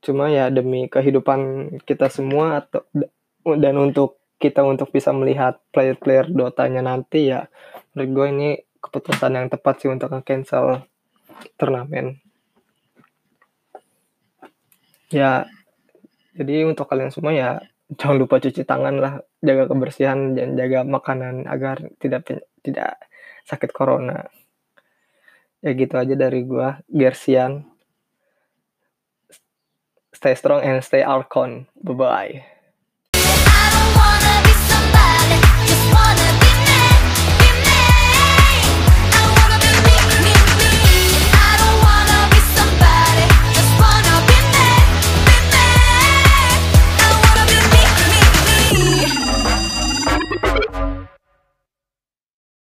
Cuma 0.00 0.32
ya 0.32 0.48
demi 0.48 0.88
kehidupan 0.88 1.68
kita 1.84 2.08
semua 2.08 2.64
atau 2.64 2.86
dan 3.44 3.76
untuk 3.76 4.17
kita 4.38 4.62
untuk 4.62 4.94
bisa 4.94 5.10
melihat 5.10 5.58
player-player 5.74 6.30
Dotanya 6.30 6.82
nanti 6.82 7.34
ya 7.34 7.50
menurut 7.92 8.10
gue 8.14 8.26
ini 8.30 8.48
keputusan 8.78 9.34
yang 9.34 9.46
tepat 9.50 9.82
sih 9.82 9.90
untuk 9.90 10.14
cancel 10.22 10.86
turnamen. 11.58 12.22
Ya 15.10 15.50
jadi 16.38 16.70
untuk 16.70 16.86
kalian 16.86 17.10
semua 17.10 17.34
ya 17.34 17.50
jangan 17.98 18.22
lupa 18.22 18.38
cuci 18.38 18.62
tangan 18.62 18.94
lah 19.02 19.12
jaga 19.42 19.66
kebersihan 19.66 20.38
dan 20.38 20.54
jaga 20.54 20.86
makanan 20.86 21.50
agar 21.50 21.82
tidak 21.98 22.30
tidak 22.62 23.02
sakit 23.42 23.74
corona. 23.74 24.30
Ya 25.58 25.74
gitu 25.74 25.98
aja 25.98 26.14
dari 26.14 26.46
gua 26.46 26.78
Gersian. 26.86 27.66
Stay 30.14 30.34
strong 30.38 30.62
and 30.62 30.82
stay 30.82 31.02
Arcon 31.02 31.66
bye 31.78 31.94
bye 31.94 32.57